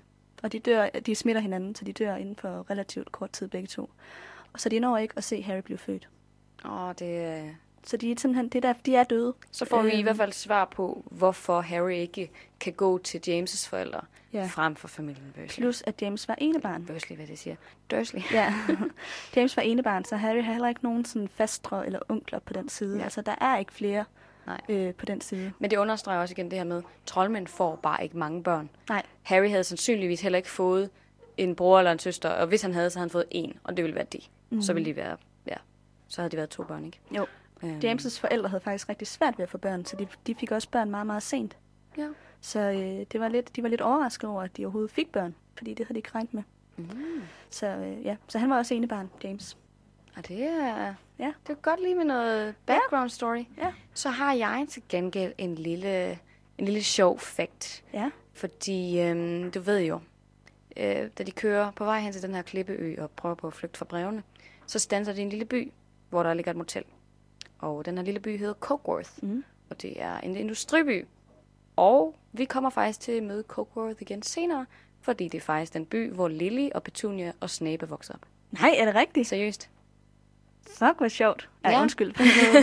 [0.43, 3.67] Og de, dør, de smitter hinanden, så de dør inden for relativt kort tid begge
[3.67, 3.89] to.
[4.53, 6.09] Og så de når ikke at se Harry blive født.
[6.65, 7.49] Oh, det, øh,
[7.84, 9.34] Så de er simpelthen, det er der, de er døde.
[9.51, 10.03] så får vi i Øhm.
[10.03, 14.01] hvert fald svar på, hvorfor Harry ikke kan gå til James' forældre
[14.34, 14.45] Ja.
[14.45, 15.61] frem for familien Dursley.
[15.63, 16.86] Plus at James var enebarn.
[16.86, 17.55] Dursley, hvad det siger.
[17.91, 18.21] Dursley.
[18.32, 18.53] Ja,
[19.36, 22.69] James var enebarn, så Harry har heller ikke nogen sådan fastre eller onkler på den
[22.69, 22.97] side.
[22.97, 23.03] Ja.
[23.03, 24.05] Altså, der er ikke flere
[24.45, 24.61] Nej.
[24.69, 25.51] øh, på den side.
[25.59, 28.69] Men det understreger også igen det her med, troldmænd får bare ikke mange børn.
[28.89, 30.89] Nej, Harry havde sandsynligvis heller ikke fået
[31.38, 33.77] en bror eller en søster, og hvis han havde, så havde han fået en, og
[33.77, 34.19] det ville være de.
[34.49, 34.61] Mm.
[34.61, 35.17] Så ville de være,
[35.47, 35.55] ja,
[36.07, 36.99] så havde de været to børn, ikke?
[37.15, 37.25] jo.
[37.64, 40.51] Øhm, James' forældre havde faktisk rigtig svært ved at få børn, så de, de fik
[40.51, 41.57] også børn meget, meget sent.
[41.97, 42.07] Ja.
[42.41, 45.36] Så øh, det var lidt, de var lidt overrasket over, at de overhovedet fik børn,
[45.57, 46.43] fordi det havde de ikke regnet med.
[46.78, 46.88] Mm.
[47.49, 49.57] Så øh, ja, så han var også enebarn, James.
[50.18, 51.34] Og det er, Ja.
[51.47, 53.43] det er godt lige med noget background story.
[53.57, 53.74] Ja.
[53.93, 56.12] Så har jeg til gengæld en lille,
[56.57, 57.84] en lille sjov fact.
[57.93, 58.09] Ja.
[58.34, 59.99] Fordi øhm, du ved jo,
[60.78, 63.53] øh, da de kører på vej hen til den her klippeø og prøver på at
[63.53, 64.24] flygte fra brevene,
[64.66, 65.72] så standser de i en lille by,
[66.09, 66.84] hvor der ligger et motel.
[67.62, 69.43] Og den her lille by hedder Cokeworth, Mm.
[69.70, 71.05] og det er en industriby.
[71.76, 74.66] Og vi kommer faktisk til at møde Cokeworth igen senere,
[75.01, 78.22] fordi det er faktisk den by, hvor Lily og Petunia og Snape er vokset op.
[78.51, 79.28] Nej, er det rigtigt?
[79.28, 79.70] Seriøst?
[80.78, 81.49] Fuck, hvor sjovt.
[81.63, 81.82] Ej, Ja.
[81.82, 82.13] undskyld.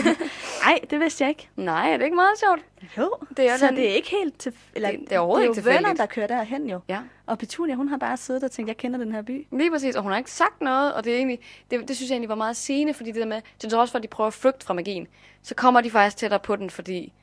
[0.65, 1.49] Nej, det vidste jeg ikke.
[1.55, 2.61] Nej, er det ikke meget sjovt?
[2.97, 4.53] Jo, Det er så den- det er ikke helt til...
[4.75, 5.99] Eller, Det- det er overhovedet det ikke er jo venner, tilfældigt.
[5.99, 6.79] der kører derhen jo.
[6.89, 6.99] Ja.
[7.25, 9.47] Og Petunia, hun har bare siddet og tænkt, jeg kender den her by.
[9.51, 11.39] Lige præcis, og hun har ikke sagt noget, og det, er egentlig,
[11.71, 13.97] det, det synes jeg egentlig var meget sigende, fordi det der med, til trods for,
[13.97, 15.07] at de prøver at flygte fra magien,
[15.43, 17.13] så kommer de faktisk tættere på den, fordi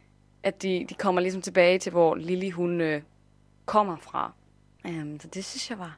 [0.43, 3.03] at de, de kommer ligesom tilbage til, hvor Lily hun øh,
[3.67, 4.33] kommer fra.
[4.85, 5.97] Um, så det synes jeg var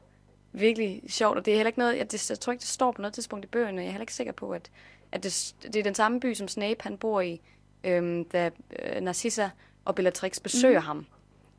[0.53, 2.91] virkelig sjovt, og det er heller ikke noget, jeg, det, jeg tror ikke, det står
[2.91, 4.71] på noget tidspunkt i bøgerne, jeg er heller ikke sikker på, at,
[5.11, 7.41] at det, det er den samme by, som Snape han bor i,
[7.83, 8.49] øhm, da
[8.83, 9.49] øh, Narcissa
[9.85, 10.85] og Bellatrix besøger mm.
[10.85, 11.05] ham.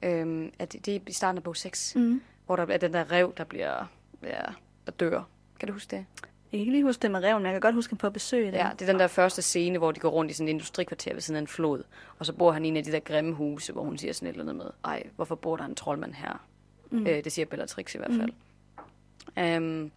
[0.02, 2.22] Øhm, at det, det er i starten af bog 6, Mm.
[2.46, 3.84] hvor der er den der rev, der bliver,
[4.22, 4.40] ja,
[4.86, 5.22] der dør.
[5.60, 6.06] Kan du huske det?
[6.52, 7.98] Jeg kan ikke lige huske det med reven, men jeg kan godt huske, at han
[8.00, 8.52] får besøg det.
[8.52, 11.12] Ja, det er den der første scene, hvor de går rundt i sådan et industrikvarter
[11.12, 11.82] ved siden af en flod.
[12.18, 14.28] Og så bor han i en af de der grimme huse, hvor hun siger sådan
[14.28, 16.46] et eller andet med, ej, hvorfor bor der en troldmand her?
[16.90, 17.06] Mm.
[17.06, 18.30] Øh, det siger Bellatrix i hvert fald.
[18.30, 18.34] Mm.
[19.36, 19.90] Um,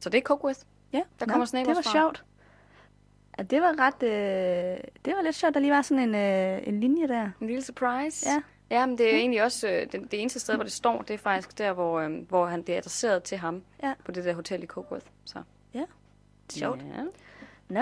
[0.00, 0.60] så det er Cokeworth.
[0.92, 1.02] ja.
[1.20, 1.92] Der kommer Snape Det var fra.
[1.92, 2.24] sjovt.
[3.38, 4.02] Ja, det var ret...
[4.02, 7.30] Øh, det var lidt sjovt, der lige var sådan en, øh, en linje der.
[7.40, 8.28] En lille surprise.
[8.30, 8.42] Ja.
[8.70, 11.14] Ja, men det er egentlig også øh, det, det eneste sted, hvor det står, det
[11.14, 13.62] er faktisk der, hvor, øh, hvor han bliver adresseret til ham.
[13.82, 13.92] Ja.
[14.04, 15.06] På det der hotel i Cokeworth.
[15.24, 15.42] Så.
[16.52, 16.80] Sjovt.
[16.96, 17.02] Ja.
[17.68, 17.80] Nå,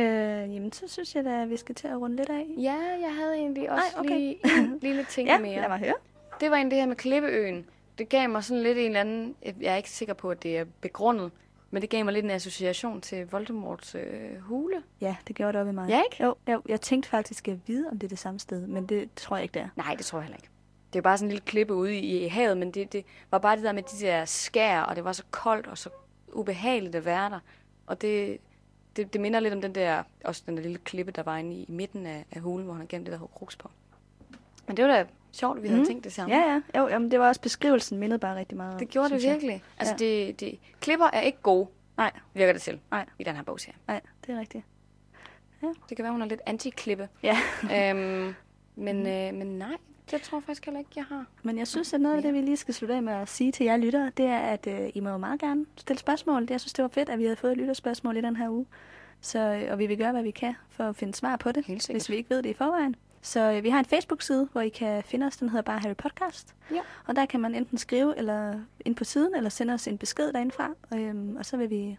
[0.00, 2.46] øh, jamen så synes jeg da, at vi skal til at runde lidt af.
[2.58, 4.16] ja, jeg havde egentlig også Nej, okay.
[4.16, 5.60] lige en lille ting Ja, mere.
[5.60, 5.94] lad mig høre.
[6.40, 7.66] Det var egentlig det her med Klippeøen.
[7.98, 9.36] Det gav mig sådan lidt en eller anden...
[9.42, 11.32] Jeg er ikke sikker på, at det er begrundet,
[11.70, 14.82] men det gav mig lidt en association til Voldemorts øh, hule.
[15.00, 15.88] Ja, det gjorde det op i mig.
[15.88, 16.24] Ja, ikke?
[16.24, 19.08] Jo, jo, jeg tænkte faktisk at vide, om det er det samme sted, men det
[19.16, 19.68] tror jeg ikke, det er.
[19.76, 20.48] Nej, det tror jeg heller ikke.
[20.92, 23.38] Det er bare sådan en lille klippe ude i, i havet, men det, det var
[23.38, 25.90] bare det der med de der skær, og det var så koldt og så
[26.32, 27.40] ubehageligt at være der.
[27.86, 28.38] Og det,
[28.96, 31.56] det, det minder lidt om den der, også den der lille klippe, der var inde
[31.56, 33.70] i, i midten af, af hulen, hvor han har gemt det der kruks på.
[34.66, 35.88] Men det var da sjovt, at vi havde Mhm.
[35.88, 36.34] tænkt det samme.
[36.36, 36.40] Ja,
[36.74, 36.80] ja.
[36.80, 39.32] Jo, jamen, det var også beskrivelsen mindede bare rigtig meget Det gjorde det synes jeg.
[39.34, 39.62] virkelig.
[39.78, 40.04] Altså, Ja.
[40.26, 43.06] det, det, klipper er ikke gode, Nej, virker det til, Nej.
[43.18, 43.76] i den her bogserie.
[43.88, 44.64] nej, det er rigtigt.
[45.88, 47.08] Det kan være, hun er lidt anti-klippe.
[47.22, 47.36] Ja,
[47.90, 48.34] øhm,
[48.76, 49.76] men, øh, men nej,
[50.10, 51.26] det tror jeg faktisk heller ikke, jeg har.
[51.42, 53.52] men jeg synes, at noget af det, vi lige skal slutte af med at sige
[53.52, 56.46] til jer lyttere, det er, at øh, I må jo meget gerne stille spørgsmål.
[56.50, 58.66] Jeg synes, det var fedt, at vi havde fået et lytterspørgsmål i den her uge.
[59.20, 61.64] Så, øh, og vi vil gøre, hvad vi kan for at finde svar på det,
[61.66, 62.96] hvis vi ikke ved det i forvejen.
[63.22, 65.36] Så øh, vi har en Facebook-side, hvor I kan finde os.
[65.36, 66.54] Den hedder bare Harry Podcast.
[66.70, 66.80] Ja.
[67.06, 70.32] Og der kan man enten skrive eller ind på siden, eller sende os en besked
[70.32, 70.70] derindefra.
[70.94, 71.98] Øhm, og så vil vi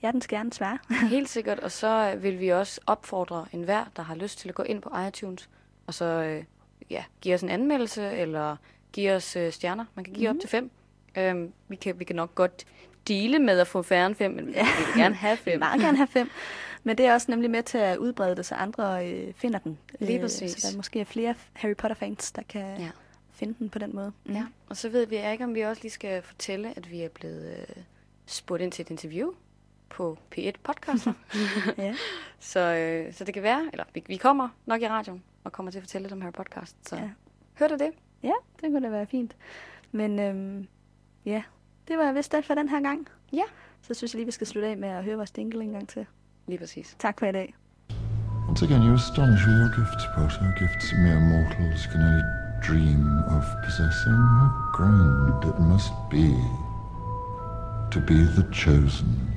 [0.00, 0.78] hjertens gerne svare.
[1.10, 4.54] Helt sikkert, og så øh, vil vi også opfordre enhver, der har lyst til at
[4.54, 5.48] gå ind på iTunes,
[5.86, 6.44] og så øh,
[6.90, 8.56] ja, give os en anmeldelse, eller
[8.92, 9.84] give os øh, stjerner.
[9.94, 10.36] Man kan give mm.
[10.36, 10.70] op til fem.
[11.18, 12.64] Øhm, vi, kan, vi kan nok godt
[13.08, 14.64] dele med at få færre end fem, men ja.
[14.78, 15.58] vi vil gerne have fem.
[15.58, 16.30] meget gerne have fem.
[16.84, 19.78] Men det er også nemlig med til at udbrede det, så andre øh, finder den.
[20.00, 20.50] Lige Øh, præcis.
[20.52, 22.88] Så der måske er flere Harry Potter-fans, der kan Ja.
[23.32, 24.12] finde den på den måde.
[24.24, 24.34] Mm.
[24.34, 27.08] Ja, og så ved vi ikke, om vi også lige skal fortælle, at vi er
[27.08, 27.82] blevet øh,
[28.26, 29.32] spurgt ind til et interview.
[29.88, 31.12] på P1 podcaster.
[31.78, 31.94] ja.
[32.38, 35.72] så, øh, så det kan være, eller vi, vi kommer nok i radioen og kommer
[35.72, 36.76] til at fortælle lidt om Harry podcast.
[36.88, 37.02] Så Ja.
[37.02, 37.08] ja.
[37.54, 37.90] hør du det?
[38.22, 39.36] ja, det kunne da være fint.
[39.92, 40.66] Men øhm,
[41.24, 41.42] ja,
[41.88, 43.08] det var vist alt for den her gang.
[43.32, 43.42] Ja.
[43.82, 45.88] Så synes jeg lige, vi skal slutte af med at høre vores dingle en gang
[45.88, 46.06] til.
[46.46, 46.96] Lige præcis.
[46.98, 47.54] Tak for i dag.
[48.48, 50.52] Once again, you astonish with your gifts, Potter.
[50.58, 52.22] Gifts mere mortals can only
[52.68, 53.02] dream
[53.36, 54.20] of possessing.
[54.38, 56.28] How grand it must be
[57.92, 59.35] to be the chosen.